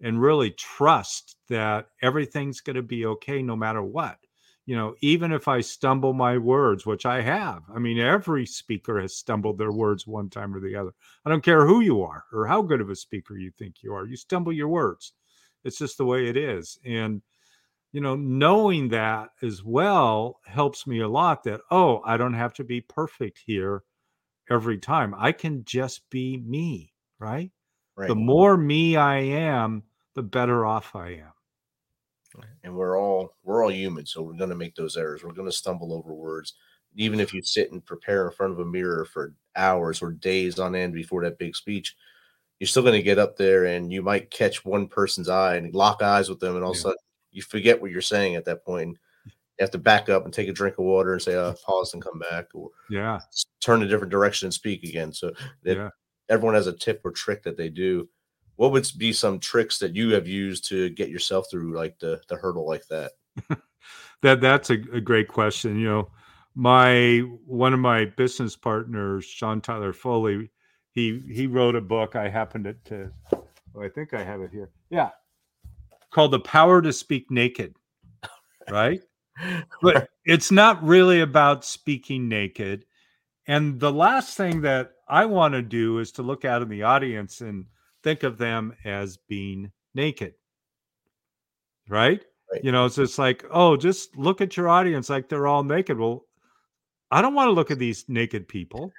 and 0.00 0.20
really 0.20 0.50
trust 0.50 1.36
that 1.48 1.88
everything's 2.02 2.60
going 2.60 2.76
to 2.76 2.82
be 2.82 3.06
okay 3.06 3.42
no 3.42 3.56
matter 3.56 3.82
what 3.82 4.18
you 4.66 4.76
know, 4.76 4.94
even 5.02 5.32
if 5.32 5.46
I 5.46 5.60
stumble 5.60 6.14
my 6.14 6.38
words, 6.38 6.86
which 6.86 7.04
I 7.04 7.20
have, 7.20 7.62
I 7.74 7.78
mean, 7.78 7.98
every 7.98 8.46
speaker 8.46 9.00
has 9.00 9.14
stumbled 9.16 9.58
their 9.58 9.72
words 9.72 10.06
one 10.06 10.30
time 10.30 10.54
or 10.54 10.60
the 10.60 10.74
other. 10.74 10.92
I 11.24 11.30
don't 11.30 11.44
care 11.44 11.66
who 11.66 11.80
you 11.80 12.02
are 12.02 12.24
or 12.32 12.46
how 12.46 12.62
good 12.62 12.80
of 12.80 12.88
a 12.88 12.96
speaker 12.96 13.36
you 13.36 13.50
think 13.50 13.82
you 13.82 13.92
are, 13.94 14.06
you 14.06 14.16
stumble 14.16 14.52
your 14.52 14.68
words. 14.68 15.12
It's 15.64 15.78
just 15.78 15.98
the 15.98 16.06
way 16.06 16.28
it 16.28 16.36
is. 16.36 16.78
And, 16.84 17.20
you 17.94 18.00
know, 18.00 18.16
knowing 18.16 18.88
that 18.88 19.30
as 19.42 19.62
well 19.64 20.40
helps 20.44 20.86
me 20.86 21.00
a 21.00 21.08
lot 21.08 21.44
that, 21.44 21.60
oh, 21.70 22.02
I 22.04 22.16
don't 22.16 22.34
have 22.34 22.52
to 22.54 22.64
be 22.64 22.80
perfect 22.80 23.40
here 23.46 23.84
every 24.50 24.78
time. 24.78 25.14
I 25.16 25.32
can 25.32 25.64
just 25.64 26.02
be 26.10 26.36
me, 26.36 26.92
right? 27.18 27.50
right. 27.96 28.08
The 28.08 28.14
more 28.14 28.56
me 28.56 28.96
I 28.96 29.18
am, 29.18 29.84
the 30.14 30.22
better 30.22 30.66
off 30.66 30.94
I 30.94 31.10
am 31.12 31.32
and 32.62 32.74
we're 32.74 32.98
all 32.98 33.34
we're 33.42 33.62
all 33.62 33.70
human 33.70 34.04
so 34.06 34.22
we're 34.22 34.36
going 34.36 34.50
to 34.50 34.56
make 34.56 34.74
those 34.74 34.96
errors 34.96 35.22
we're 35.22 35.32
going 35.32 35.48
to 35.48 35.56
stumble 35.56 35.92
over 35.92 36.12
words 36.12 36.54
even 36.96 37.20
if 37.20 37.34
you 37.34 37.42
sit 37.42 37.72
and 37.72 37.84
prepare 37.84 38.26
in 38.26 38.32
front 38.32 38.52
of 38.52 38.58
a 38.58 38.64
mirror 38.64 39.04
for 39.04 39.34
hours 39.56 40.02
or 40.02 40.12
days 40.12 40.58
on 40.58 40.74
end 40.74 40.92
before 40.92 41.22
that 41.22 41.38
big 41.38 41.54
speech 41.54 41.94
you're 42.58 42.68
still 42.68 42.82
going 42.82 42.94
to 42.94 43.02
get 43.02 43.18
up 43.18 43.36
there 43.36 43.64
and 43.66 43.92
you 43.92 44.02
might 44.02 44.30
catch 44.30 44.64
one 44.64 44.86
person's 44.86 45.28
eye 45.28 45.56
and 45.56 45.74
lock 45.74 46.02
eyes 46.02 46.28
with 46.28 46.40
them 46.40 46.56
and 46.56 46.64
all 46.64 46.70
yeah. 46.70 46.76
of 46.76 46.78
a 46.78 46.80
sudden 46.80 46.96
you 47.34 47.42
forget 47.42 47.80
what 47.80 47.90
you're 47.90 48.00
saying 48.00 48.36
at 48.36 48.44
that 48.44 48.64
point 48.64 48.96
you 49.26 49.62
have 49.62 49.70
to 49.70 49.78
back 49.78 50.08
up 50.08 50.24
and 50.24 50.34
take 50.34 50.48
a 50.48 50.52
drink 50.52 50.78
of 50.78 50.84
water 50.84 51.12
and 51.12 51.22
say 51.22 51.34
uh, 51.34 51.54
pause 51.64 51.94
and 51.94 52.02
come 52.02 52.18
back 52.18 52.46
or 52.54 52.70
yeah 52.90 53.20
turn 53.60 53.82
a 53.82 53.86
different 53.86 54.10
direction 54.10 54.46
and 54.46 54.54
speak 54.54 54.82
again 54.82 55.12
so 55.12 55.30
yeah. 55.64 55.90
everyone 56.28 56.54
has 56.54 56.66
a 56.66 56.72
tip 56.72 57.00
or 57.04 57.10
trick 57.10 57.42
that 57.42 57.56
they 57.56 57.68
do 57.68 58.08
what 58.56 58.72
would 58.72 58.90
be 58.96 59.12
some 59.12 59.38
tricks 59.40 59.78
that 59.78 59.94
you 59.94 60.10
have 60.10 60.28
used 60.28 60.68
to 60.68 60.90
get 60.90 61.08
yourself 61.08 61.46
through 61.50 61.76
like 61.76 61.98
the 61.98 62.20
the 62.28 62.36
hurdle 62.36 62.66
like 62.66 62.86
that? 62.88 63.12
that 64.22 64.40
that's 64.40 64.70
a, 64.70 64.74
a, 64.92 65.00
great 65.00 65.28
question. 65.28 65.78
You 65.78 65.88
know, 65.88 66.10
my 66.54 67.18
one 67.46 67.74
of 67.74 67.80
my 67.80 68.04
business 68.04 68.56
partners, 68.56 69.24
Sean 69.24 69.60
Tyler 69.60 69.92
Foley, 69.92 70.50
he 70.92 71.20
he 71.30 71.46
wrote 71.46 71.74
a 71.74 71.80
book. 71.80 72.14
I 72.16 72.28
happened 72.28 72.64
to, 72.64 72.74
to 72.84 73.10
oh, 73.74 73.82
I 73.82 73.88
think 73.88 74.14
I 74.14 74.22
have 74.22 74.40
it 74.40 74.50
here. 74.52 74.70
Yeah, 74.90 75.10
called 76.14 76.30
"The 76.30 76.40
Power 76.40 76.80
to 76.80 76.92
Speak 76.92 77.30
Naked." 77.30 77.74
Right, 78.70 79.00
but 79.82 80.08
it's 80.24 80.50
not 80.50 80.82
really 80.82 81.20
about 81.20 81.64
speaking 81.64 82.28
naked. 82.28 82.86
And 83.46 83.78
the 83.78 83.92
last 83.92 84.36
thing 84.36 84.62
that 84.62 84.92
I 85.08 85.26
want 85.26 85.52
to 85.52 85.62
do 85.62 85.98
is 85.98 86.12
to 86.12 86.22
look 86.22 86.44
out 86.44 86.62
in 86.62 86.68
the 86.68 86.84
audience 86.84 87.40
and 87.40 87.66
think 88.02 88.22
of 88.22 88.38
them 88.38 88.74
as 88.84 89.18
being 89.28 89.70
naked. 89.94 90.34
Right? 91.88 92.24
right? 92.50 92.64
You 92.64 92.72
know, 92.72 92.86
it's 92.86 92.96
just 92.96 93.18
like, 93.18 93.44
oh, 93.50 93.76
just 93.76 94.16
look 94.16 94.40
at 94.40 94.56
your 94.56 94.68
audience 94.68 95.10
like 95.10 95.28
they're 95.28 95.46
all 95.46 95.62
naked. 95.62 95.98
Well, 95.98 96.24
I 97.10 97.20
don't 97.20 97.34
want 97.34 97.48
to 97.48 97.52
look 97.52 97.70
at 97.70 97.78
these 97.78 98.06
naked 98.08 98.48
people. 98.48 98.92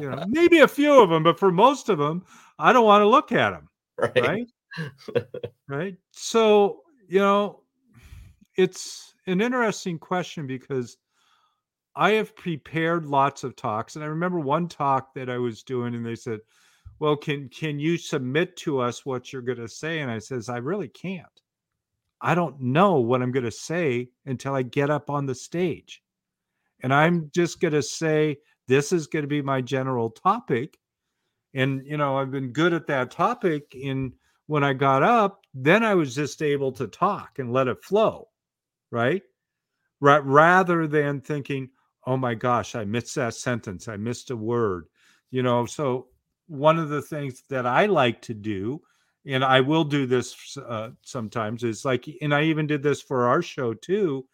you 0.00 0.10
know, 0.10 0.24
maybe 0.28 0.60
a 0.60 0.68
few 0.68 1.00
of 1.00 1.10
them, 1.10 1.22
but 1.22 1.38
for 1.38 1.52
most 1.52 1.88
of 1.88 1.98
them, 1.98 2.24
I 2.58 2.72
don't 2.72 2.84
want 2.86 3.02
to 3.02 3.08
look 3.08 3.30
at 3.30 3.50
them. 3.50 3.68
Right. 3.96 4.20
Right. 4.20 4.46
Right. 5.68 5.96
So, 6.12 6.80
you 7.08 7.18
know, 7.18 7.62
it's 8.56 9.14
an 9.26 9.40
interesting 9.40 9.98
question 9.98 10.46
because 10.46 10.96
I 11.96 12.12
have 12.12 12.36
prepared 12.36 13.06
lots 13.06 13.44
of 13.44 13.56
talks. 13.56 13.96
And 13.96 14.04
I 14.04 14.08
remember 14.08 14.40
one 14.40 14.68
talk 14.68 15.14
that 15.14 15.28
I 15.28 15.38
was 15.38 15.62
doing, 15.62 15.94
and 15.94 16.06
they 16.06 16.14
said, 16.14 16.40
well 17.00 17.16
can 17.16 17.48
can 17.48 17.80
you 17.80 17.96
submit 17.96 18.56
to 18.56 18.78
us 18.78 19.04
what 19.04 19.32
you're 19.32 19.42
going 19.42 19.58
to 19.58 19.66
say 19.66 19.98
and 19.98 20.10
i 20.10 20.18
says 20.18 20.48
i 20.48 20.58
really 20.58 20.86
can't 20.86 21.42
i 22.20 22.34
don't 22.34 22.60
know 22.60 23.00
what 23.00 23.20
i'm 23.20 23.32
going 23.32 23.44
to 23.44 23.50
say 23.50 24.08
until 24.26 24.54
i 24.54 24.62
get 24.62 24.90
up 24.90 25.10
on 25.10 25.26
the 25.26 25.34
stage 25.34 26.02
and 26.82 26.94
i'm 26.94 27.28
just 27.34 27.60
going 27.60 27.72
to 27.74 27.82
say 27.82 28.36
this 28.68 28.92
is 28.92 29.08
going 29.08 29.24
to 29.24 29.28
be 29.28 29.42
my 29.42 29.60
general 29.60 30.10
topic 30.10 30.78
and 31.54 31.84
you 31.84 31.96
know 31.96 32.16
i've 32.16 32.30
been 32.30 32.52
good 32.52 32.72
at 32.72 32.86
that 32.86 33.10
topic 33.10 33.74
and 33.82 34.12
when 34.50 34.64
i 34.64 34.72
got 34.72 35.02
up 35.02 35.42
then 35.54 35.82
i 35.84 35.94
was 35.94 36.14
just 36.14 36.42
able 36.42 36.72
to 36.72 36.86
talk 36.86 37.38
and 37.38 37.52
let 37.52 37.68
it 37.68 37.82
flow 37.82 38.28
right 38.90 39.22
rather 40.00 40.86
than 40.86 41.20
thinking 41.20 41.68
oh 42.06 42.16
my 42.16 42.34
gosh 42.34 42.74
i 42.74 42.84
missed 42.84 43.14
that 43.14 43.34
sentence 43.34 43.88
i 43.88 43.96
missed 43.96 44.30
a 44.30 44.36
word 44.36 44.86
you 45.30 45.42
know 45.42 45.66
so 45.66 46.08
one 46.50 46.80
of 46.80 46.88
the 46.88 47.00
things 47.00 47.44
that 47.48 47.64
I 47.64 47.86
like 47.86 48.20
to 48.22 48.34
do, 48.34 48.82
and 49.24 49.44
I 49.44 49.60
will 49.60 49.84
do 49.84 50.04
this 50.04 50.56
uh, 50.58 50.90
sometimes, 51.02 51.62
is 51.62 51.84
like, 51.84 52.08
and 52.20 52.34
I 52.34 52.42
even 52.42 52.66
did 52.66 52.82
this 52.82 53.00
for 53.00 53.28
our 53.28 53.40
show 53.40 53.72
too. 53.72 54.26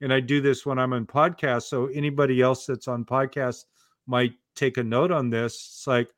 And 0.00 0.12
I 0.12 0.20
do 0.20 0.40
this 0.40 0.64
when 0.64 0.78
I'm 0.78 0.92
on 0.92 1.06
podcast. 1.06 1.62
So 1.64 1.86
anybody 1.86 2.40
else 2.40 2.66
that's 2.66 2.86
on 2.86 3.04
podcast 3.04 3.64
might 4.06 4.34
take 4.54 4.76
a 4.76 4.84
note 4.84 5.10
on 5.10 5.30
this. 5.30 5.54
It's 5.54 5.86
like 5.86 6.08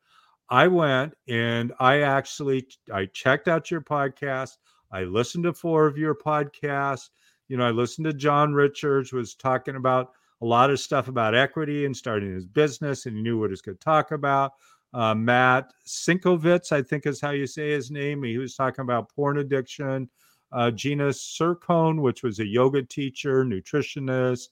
I 0.49 0.67
went 0.67 1.13
and 1.27 1.73
I 1.79 2.01
actually 2.01 2.67
I 2.93 3.05
checked 3.07 3.47
out 3.47 3.71
your 3.71 3.81
podcast. 3.81 4.57
I 4.91 5.03
listened 5.03 5.43
to 5.43 5.53
four 5.53 5.87
of 5.87 5.97
your 5.97 6.15
podcasts. 6.15 7.09
You 7.47 7.57
know, 7.57 7.67
I 7.67 7.71
listened 7.71 8.05
to 8.05 8.13
John 8.13 8.53
Richards 8.53 9.11
was 9.11 9.35
talking 9.35 9.75
about 9.75 10.11
a 10.41 10.45
lot 10.45 10.69
of 10.69 10.79
stuff 10.79 11.07
about 11.07 11.35
equity 11.35 11.85
and 11.85 11.95
starting 11.95 12.33
his 12.33 12.45
business, 12.45 13.05
and 13.05 13.15
he 13.15 13.21
knew 13.21 13.39
what 13.39 13.47
he 13.47 13.51
was 13.51 13.61
going 13.61 13.77
to 13.77 13.83
talk 13.83 14.11
about 14.11 14.51
uh, 14.93 15.13
Matt 15.13 15.73
Sinkovitz, 15.85 16.71
I 16.71 16.81
think 16.81 17.05
is 17.05 17.21
how 17.21 17.31
you 17.31 17.47
say 17.47 17.71
his 17.71 17.91
name. 17.91 18.23
He 18.23 18.37
was 18.37 18.55
talking 18.55 18.83
about 18.83 19.13
porn 19.13 19.37
addiction. 19.37 20.09
Uh, 20.51 20.71
Gina 20.71 21.09
Sircone, 21.09 22.01
which 22.01 22.23
was 22.23 22.39
a 22.39 22.45
yoga 22.45 22.81
teacher, 22.81 23.43
nutritionist. 23.43 24.47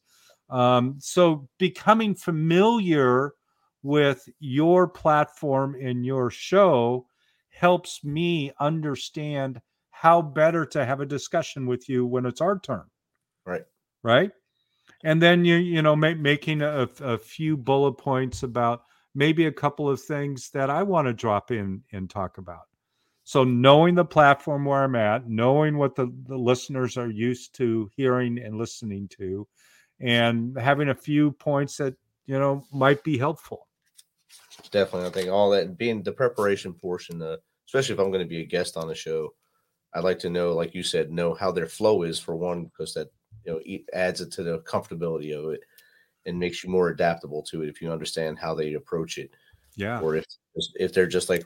Um, 0.49 0.97
so 0.99 1.47
becoming 1.58 2.13
familiar 2.13 3.34
with 3.86 4.28
your 4.39 4.88
platform 4.88 5.76
and 5.80 6.04
your 6.04 6.32
show 6.32 7.06
helps 7.50 8.04
me 8.04 8.52
understand 8.60 9.62
how 9.91 10.24
better 10.24 10.65
to 10.65 10.84
have 10.84 11.02
a 11.02 11.06
discussion 11.06 11.67
with 11.67 11.88
you 11.88 12.04
when 12.04 12.26
it's 12.26 12.41
our 12.41 12.58
turn. 12.58 12.86
Right. 13.45 13.62
Right. 14.02 14.32
And 15.04 15.21
then 15.21 15.45
you 15.45 15.58
you 15.58 15.84
know 15.84 15.95
make, 15.95 16.17
making 16.17 16.63
a, 16.63 16.89
a 17.00 17.17
few 17.19 17.56
bullet 17.56 17.93
points 17.93 18.41
about 18.41 18.86
maybe 19.13 19.45
a 19.45 19.52
couple 19.52 19.88
of 19.88 20.02
things 20.02 20.50
that 20.50 20.71
I 20.71 20.82
want 20.82 21.08
to 21.08 21.13
drop 21.13 21.52
in 21.52 21.84
and 21.91 22.10
talk 22.10 22.39
about. 22.39 22.65
So 23.24 23.43
knowing 23.43 23.93
the 23.93 24.04
platform 24.04 24.65
where 24.65 24.84
I'm 24.84 24.95
at, 24.95 25.30
knowing 25.30 25.78
what 25.78 25.95
the, 25.95 26.12
the 26.28 26.38
listeners 26.38 26.98
are 26.98 27.10
used 27.10 27.54
to 27.56 27.89
hearing 27.95 28.39
and 28.39 28.58
listening 28.58 29.08
to, 29.19 29.48
and 30.00 30.58
having 30.58 30.89
a 30.89 30.95
few 30.95 31.34
points 31.34 31.78
that 31.78 31.93
you 32.26 32.39
know 32.39 32.63
might 32.74 33.04
be 33.04 33.19
helpful. 33.19 33.67
Definitely, 34.71 35.08
I 35.08 35.12
think 35.12 35.30
all 35.30 35.49
that 35.51 35.78
being 35.78 36.04
the 36.04 36.12
preparation 36.12 36.73
portion, 36.73 37.21
uh, 37.21 37.38
especially 37.67 37.93
if 37.93 37.99
I'm 37.99 38.12
going 38.12 38.23
to 38.23 38.30
be 38.30 38.41
a 38.41 38.45
guest 38.45 38.78
on 38.78 38.88
the 38.88 38.95
show, 38.95 39.34
I'd 39.93 40.04
like 40.04 40.19
to 40.19 40.30
know, 40.30 40.54
like 40.54 40.75
you 40.75 40.84
said, 40.84 41.12
know 41.12 41.34
how 41.34 41.51
their 41.51 41.67
flow 41.67 42.04
is 42.04 42.19
for 42.19 42.36
one, 42.36 42.65
because 42.65 42.93
that 42.93 43.10
you 43.45 43.54
know 43.54 43.62
it 43.65 43.84
adds 43.93 44.21
it 44.21 44.32
to 44.34 44.43
the 44.43 44.60
comfortability 44.60 45.34
of 45.38 45.51
it 45.51 45.62
and 46.25 46.39
makes 46.39 46.63
you 46.63 46.69
more 46.69 46.89
adaptable 46.89 47.43
to 47.43 47.62
it 47.63 47.69
if 47.69 47.82
you 47.82 47.91
understand 47.91 48.38
how 48.39 48.56
they 48.56 48.73
approach 48.73 49.17
it. 49.17 49.32
Yeah. 49.75 49.99
Or 49.99 50.15
if 50.15 50.25
if 50.75 50.93
they're 50.93 51.08
just 51.08 51.30
like 51.30 51.43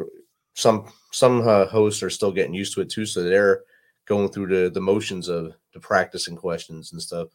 some 0.55 0.91
some 1.11 1.47
uh, 1.47 1.65
hosts 1.65 2.03
are 2.03 2.09
still 2.09 2.31
getting 2.31 2.53
used 2.53 2.73
to 2.75 2.81
it 2.81 2.89
too, 2.89 3.05
so 3.05 3.23
they're 3.23 3.63
going 4.05 4.29
through 4.29 4.47
the 4.47 4.69
the 4.69 4.81
motions 4.81 5.27
of 5.27 5.53
the 5.73 5.79
practicing 5.79 6.35
questions 6.35 6.91
and 6.91 7.01
stuff. 7.01 7.29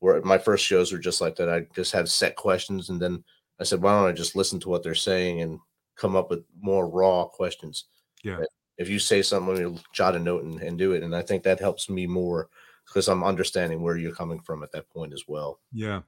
Where 0.00 0.20
my 0.22 0.38
first 0.38 0.64
shows 0.64 0.92
were 0.92 0.98
just 0.98 1.20
like 1.20 1.36
that. 1.36 1.48
I 1.48 1.66
just 1.74 1.92
had 1.92 2.08
set 2.08 2.36
questions, 2.36 2.90
and 2.90 3.00
then 3.00 3.24
I 3.60 3.64
said, 3.64 3.82
why 3.82 3.92
don't 3.92 4.08
I 4.08 4.12
just 4.12 4.36
listen 4.36 4.58
to 4.60 4.68
what 4.68 4.82
they're 4.82 4.94
saying 4.94 5.40
and 5.40 5.60
come 5.96 6.16
up 6.16 6.30
with 6.30 6.44
more 6.60 6.88
raw 6.88 7.24
questions? 7.24 7.84
Yeah. 8.22 8.40
If 8.78 8.88
you 8.88 8.98
say 8.98 9.22
something, 9.22 9.54
let 9.54 9.72
me 9.72 9.80
jot 9.92 10.16
a 10.16 10.18
note 10.18 10.44
and, 10.44 10.60
and 10.60 10.76
do 10.76 10.92
it. 10.92 11.02
And 11.02 11.14
I 11.14 11.22
think 11.22 11.42
that 11.44 11.60
helps 11.60 11.88
me 11.88 12.06
more 12.06 12.48
because 12.86 13.08
I'm 13.08 13.22
understanding 13.22 13.82
where 13.82 13.96
you're 13.96 14.14
coming 14.14 14.40
from 14.40 14.62
at 14.62 14.72
that 14.72 14.90
point 14.90 15.12
as 15.12 15.24
well. 15.28 15.60
Yeah. 15.72 16.00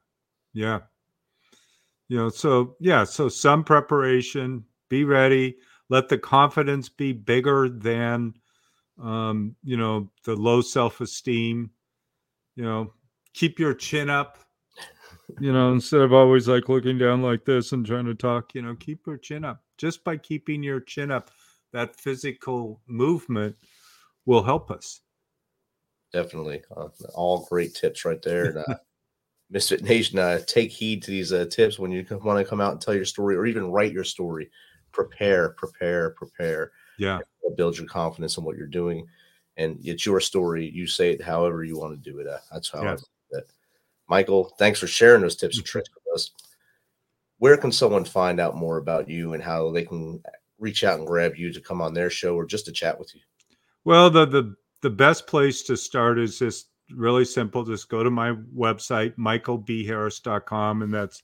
Yeah. 0.52 0.80
You 2.08 2.16
know, 2.18 2.28
so 2.28 2.76
yeah, 2.80 3.04
so 3.04 3.28
some 3.28 3.64
preparation, 3.64 4.64
be 4.88 5.04
ready, 5.04 5.56
let 5.88 6.08
the 6.08 6.18
confidence 6.18 6.88
be 6.88 7.12
bigger 7.12 7.68
than 7.68 8.34
um, 9.02 9.54
you 9.62 9.76
know, 9.76 10.10
the 10.24 10.34
low 10.34 10.60
self-esteem. 10.60 11.70
You 12.54 12.64
know, 12.64 12.92
keep 13.34 13.58
your 13.58 13.74
chin 13.74 14.08
up. 14.08 14.38
You 15.40 15.52
know, 15.52 15.72
instead 15.72 16.00
of 16.00 16.12
always 16.12 16.48
like 16.48 16.68
looking 16.68 16.98
down 16.98 17.22
like 17.22 17.44
this 17.44 17.72
and 17.72 17.84
trying 17.84 18.06
to 18.06 18.14
talk, 18.14 18.54
you 18.54 18.62
know, 18.62 18.74
keep 18.76 19.06
your 19.06 19.18
chin 19.18 19.44
up. 19.44 19.62
Just 19.76 20.04
by 20.04 20.16
keeping 20.16 20.62
your 20.62 20.80
chin 20.80 21.10
up, 21.10 21.30
that 21.72 21.96
physical 21.96 22.80
movement 22.86 23.56
will 24.24 24.42
help 24.42 24.70
us. 24.70 25.00
Definitely. 26.12 26.62
Uh, 26.74 26.88
all 27.14 27.46
great 27.50 27.74
tips 27.74 28.04
right 28.04 28.22
there. 28.22 28.46
And, 28.46 28.58
uh, 28.58 28.76
Misfit 29.50 29.82
Nation, 29.82 30.18
uh, 30.18 30.40
take 30.46 30.72
heed 30.72 31.02
to 31.04 31.10
these 31.10 31.32
uh, 31.32 31.46
tips 31.50 31.78
when 31.78 31.92
you 31.92 32.04
want 32.24 32.38
to 32.38 32.48
come 32.48 32.60
out 32.60 32.72
and 32.72 32.80
tell 32.80 32.94
your 32.94 33.04
story 33.04 33.36
or 33.36 33.46
even 33.46 33.70
write 33.70 33.92
your 33.92 34.04
story. 34.04 34.50
Prepare, 34.92 35.50
prepare, 35.50 36.10
prepare. 36.10 36.72
Yeah. 36.98 37.20
Build 37.56 37.78
your 37.78 37.86
confidence 37.86 38.38
in 38.38 38.44
what 38.44 38.56
you're 38.56 38.66
doing. 38.66 39.06
And 39.56 39.78
it's 39.82 40.04
your 40.04 40.20
story. 40.20 40.68
You 40.68 40.86
say 40.86 41.12
it 41.12 41.22
however 41.22 41.62
you 41.62 41.78
want 41.78 42.02
to 42.02 42.10
do 42.10 42.18
it. 42.18 42.26
Uh, 42.26 42.38
that's 42.50 42.70
how 42.70 42.82
Yeah. 42.82 42.92
I 42.94 42.96
that. 43.32 43.44
Michael, 44.08 44.54
thanks 44.58 44.78
for 44.78 44.86
sharing 44.86 45.22
those 45.22 45.36
tips 45.36 45.56
and 45.56 45.64
mm-hmm. 45.64 45.70
tricks 45.70 45.90
with 45.94 46.14
us. 46.14 46.30
Where 47.38 47.56
can 47.56 47.72
someone 47.72 48.04
find 48.04 48.40
out 48.40 48.56
more 48.56 48.78
about 48.78 49.08
you 49.08 49.34
and 49.34 49.42
how 49.42 49.70
they 49.70 49.84
can 49.84 50.22
reach 50.58 50.84
out 50.84 50.98
and 50.98 51.06
grab 51.06 51.36
you 51.36 51.52
to 51.52 51.60
come 51.60 51.82
on 51.82 51.92
their 51.92 52.10
show 52.10 52.34
or 52.34 52.46
just 52.46 52.64
to 52.66 52.72
chat 52.72 52.98
with 52.98 53.14
you? 53.14 53.20
Well, 53.84 54.10
the 54.10 54.26
the 54.26 54.54
the 54.82 54.90
best 54.90 55.26
place 55.26 55.62
to 55.64 55.76
start 55.76 56.18
is 56.18 56.38
just 56.38 56.68
really 56.90 57.24
simple. 57.24 57.64
Just 57.64 57.88
go 57.88 58.02
to 58.02 58.10
my 58.10 58.32
website, 58.56 59.16
michaelbharris.com, 59.16 60.82
and 60.82 60.94
that's 60.94 61.22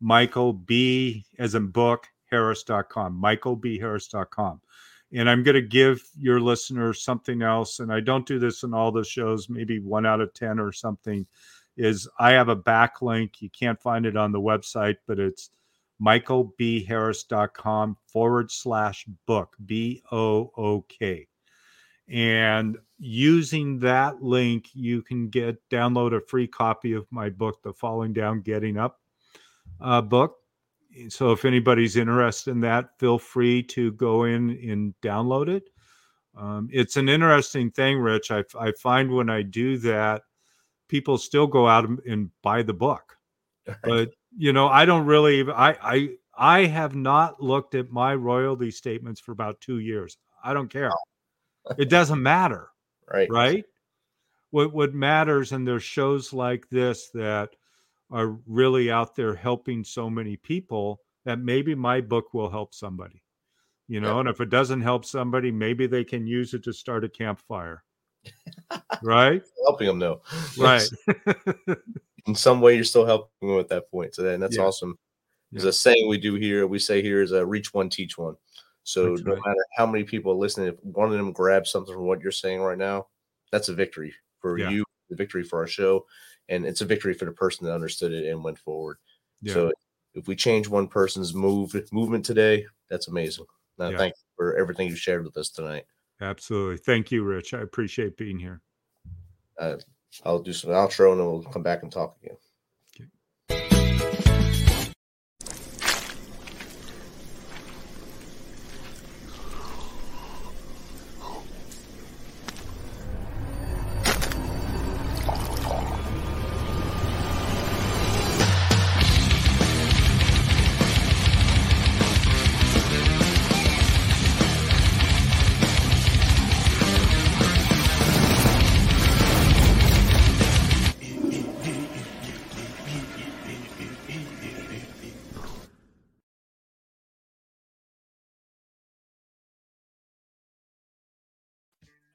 Michael 0.00 0.52
B 0.52 1.24
as 1.38 1.54
in 1.54 1.68
book 1.68 2.06
harris.com, 2.30 3.20
michaelbharris.com. 3.20 4.60
And 5.12 5.28
I'm 5.28 5.42
going 5.42 5.56
to 5.56 5.62
give 5.62 6.00
your 6.16 6.40
listeners 6.40 7.02
something 7.02 7.42
else. 7.42 7.80
And 7.80 7.92
I 7.92 8.00
don't 8.00 8.26
do 8.26 8.38
this 8.38 8.62
in 8.62 8.72
all 8.72 8.92
the 8.92 9.04
shows, 9.04 9.48
maybe 9.48 9.80
one 9.80 10.06
out 10.06 10.20
of 10.20 10.32
10 10.34 10.60
or 10.60 10.72
something. 10.72 11.26
Is 11.80 12.06
I 12.18 12.32
have 12.32 12.50
a 12.50 12.56
backlink. 12.56 13.40
You 13.40 13.48
can't 13.50 13.80
find 13.80 14.04
it 14.04 14.16
on 14.16 14.32
the 14.32 14.40
website, 14.40 14.96
but 15.06 15.18
it's 15.18 15.50
michaelbharris.com 16.02 17.96
forward 18.06 18.50
slash 18.50 19.06
book, 19.26 19.56
B 19.64 20.02
O 20.12 20.52
O 20.56 20.82
K. 20.82 21.26
And 22.08 22.76
using 22.98 23.78
that 23.78 24.22
link, 24.22 24.68
you 24.74 25.00
can 25.00 25.28
get 25.28 25.56
download 25.70 26.14
a 26.14 26.20
free 26.20 26.46
copy 26.48 26.92
of 26.92 27.06
my 27.10 27.30
book, 27.30 27.62
The 27.62 27.72
Falling 27.72 28.12
Down, 28.12 28.42
Getting 28.42 28.76
Up 28.76 29.00
uh, 29.80 30.02
book. 30.02 30.36
So 31.08 31.30
if 31.32 31.44
anybody's 31.44 31.96
interested 31.96 32.50
in 32.50 32.60
that, 32.60 32.98
feel 32.98 33.18
free 33.18 33.62
to 33.64 33.92
go 33.92 34.24
in 34.24 34.50
and 34.50 34.92
download 35.02 35.48
it. 35.48 35.70
Um, 36.36 36.68
it's 36.72 36.96
an 36.96 37.08
interesting 37.08 37.70
thing, 37.70 37.98
Rich. 37.98 38.30
I, 38.30 38.44
I 38.58 38.72
find 38.72 39.10
when 39.10 39.30
I 39.30 39.42
do 39.42 39.78
that, 39.78 40.22
people 40.90 41.16
still 41.16 41.46
go 41.46 41.68
out 41.68 41.88
and 42.06 42.30
buy 42.42 42.62
the 42.62 42.74
book. 42.74 43.16
But 43.84 44.10
you 44.36 44.52
know 44.52 44.68
i 44.68 44.84
don't 44.84 45.06
really 45.06 45.48
i 45.50 45.70
i 45.82 46.08
i 46.34 46.64
have 46.66 46.94
not 46.94 47.42
looked 47.42 47.74
at 47.74 47.90
my 47.90 48.14
royalty 48.14 48.70
statements 48.70 49.20
for 49.20 49.32
about 49.32 49.60
two 49.60 49.78
years. 49.78 50.16
I 50.42 50.54
don't 50.54 50.70
care. 50.70 50.90
It 51.78 51.90
doesn't 51.90 52.22
matter 52.22 52.68
right. 53.12 53.28
right? 53.30 53.64
What 54.50 54.72
what 54.72 54.94
matters 54.94 55.52
and 55.52 55.66
there's 55.66 55.82
shows 55.82 56.32
like 56.32 56.68
this 56.70 57.10
that 57.14 57.50
are 58.10 58.38
really 58.46 58.90
out 58.90 59.14
there 59.14 59.34
helping 59.34 59.84
so 59.84 60.10
many 60.10 60.36
people 60.36 61.00
that 61.24 61.38
maybe 61.38 61.74
my 61.74 62.00
book 62.00 62.34
will 62.34 62.50
help 62.50 62.74
somebody 62.74 63.22
you 63.86 64.00
know? 64.00 64.14
Yeah. 64.14 64.20
and 64.20 64.28
if 64.28 64.40
it 64.40 64.50
doesn't 64.50 64.80
help 64.80 65.04
somebody 65.04 65.52
maybe 65.52 65.86
they 65.86 66.04
can 66.04 66.26
use 66.26 66.54
it 66.54 66.64
to 66.64 66.72
start 66.72 67.04
a 67.04 67.08
campfire 67.08 67.84
right 69.02 69.42
Helping 69.66 69.86
them 69.88 69.98
though. 69.98 70.22
right 70.58 70.88
in 72.26 72.34
some 72.34 72.60
way 72.60 72.74
you're 72.74 72.84
still 72.84 73.06
helping 73.06 73.48
them 73.48 73.58
at 73.58 73.68
that 73.68 73.90
point. 73.90 74.14
So 74.14 74.26
and 74.28 74.42
that's 74.42 74.56
Yeah. 74.56 74.64
awesome. 74.64 74.98
There's 75.52 75.64
Yeah. 75.64 75.70
a 75.70 75.72
saying 75.72 76.08
we 76.08 76.18
do 76.18 76.34
here. 76.34 76.66
We 76.66 76.78
say 76.78 77.02
here 77.02 77.22
is 77.22 77.32
a 77.32 77.44
reach 77.44 77.74
one, 77.74 77.88
teach 77.88 78.16
one. 78.18 78.36
So 78.84 79.10
That's 79.10 79.22
no 79.24 79.32
right. 79.34 79.42
matter 79.46 79.66
how 79.76 79.86
many 79.86 80.04
people 80.04 80.32
are 80.32 80.36
listening, 80.36 80.68
if 80.68 80.82
one 80.84 81.10
of 81.10 81.16
them 81.16 81.32
grabs 81.32 81.70
something 81.70 81.94
from 81.94 82.06
what 82.06 82.20
you're 82.20 82.32
saying 82.32 82.60
right 82.60 82.78
now, 82.78 83.08
that's 83.52 83.68
a 83.68 83.74
victory 83.74 84.14
for 84.40 84.58
Yeah. 84.58 84.70
you, 84.70 84.84
a 85.10 85.16
victory 85.16 85.42
for 85.44 85.58
our 85.58 85.66
show, 85.66 86.06
and 86.48 86.64
it's 86.64 86.80
a 86.80 86.86
victory 86.86 87.14
for 87.14 87.24
the 87.26 87.32
person 87.32 87.66
that 87.66 87.74
understood 87.74 88.12
it 88.12 88.28
and 88.30 88.42
went 88.44 88.58
forward. 88.58 88.98
So 89.46 89.72
if 90.14 90.26
we 90.28 90.36
change 90.36 90.68
one 90.68 90.86
person's 90.88 91.34
move 91.34 91.74
movement 91.92 92.24
today, 92.24 92.66
that's 92.88 93.08
amazing. 93.08 93.46
Now, 93.78 93.90
Yeah. 93.90 93.98
thank 93.98 94.14
you 94.14 94.26
for 94.36 94.56
everything 94.56 94.88
you 94.88 94.96
shared 94.96 95.24
with 95.24 95.36
us 95.36 95.50
tonight. 95.50 95.84
Absolutely. 96.20 96.76
Thank 96.76 97.10
you, 97.10 97.22
Rich. 97.22 97.54
I 97.54 97.60
appreciate 97.60 98.16
being 98.16 98.38
here. 98.38 98.60
Uh, 99.58 99.76
I'll 100.24 100.42
do 100.42 100.52
some 100.52 100.70
outro 100.70 101.12
and 101.12 101.20
then 101.20 101.26
we'll 101.26 101.42
come 101.44 101.62
back 101.62 101.82
and 101.82 101.92
talk 101.92 102.16
again. 102.22 102.36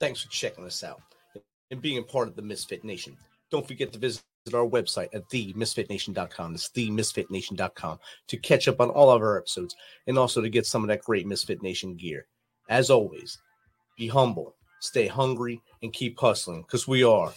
Thanks 0.06 0.22
for 0.22 0.30
checking 0.30 0.66
us 0.66 0.84
out 0.84 1.02
and 1.72 1.82
being 1.82 1.98
a 1.98 2.04
part 2.04 2.28
of 2.28 2.36
the 2.36 2.42
Misfit 2.44 2.84
Nation. 2.84 3.18
Don't 3.50 3.68
forget 3.68 3.92
to 3.92 3.98
visit 3.98 4.22
our 4.54 4.70
website 4.70 5.08
at 5.16 5.28
themisfitnation.com. 5.30 6.54
It's 6.54 6.70
themisfitnation.com 6.70 7.98
to 8.28 8.38
catch 8.38 8.68
up 8.68 8.80
on 8.82 8.92
all 8.92 9.10
of 9.10 9.24
our 9.24 9.40
episodes 9.40 9.76
and 10.06 10.16
also 10.16 10.44
to 10.44 10.50
get 10.50 10.68
some 10.68 10.84
of 10.84 10.90
that 10.90 11.02
great 11.02 11.26
Misfit 11.26 11.64
Nation 11.64 11.96
gear. 11.96 12.28
As 12.70 12.92
always, 12.92 13.40
be 13.98 14.08
humble, 14.08 14.54
stay 14.80 15.08
hungry, 15.08 15.60
and 15.82 15.92
keep 15.92 16.20
hustling 16.20 16.62
because 16.62 16.88
we 16.88 17.04
are 17.04 17.34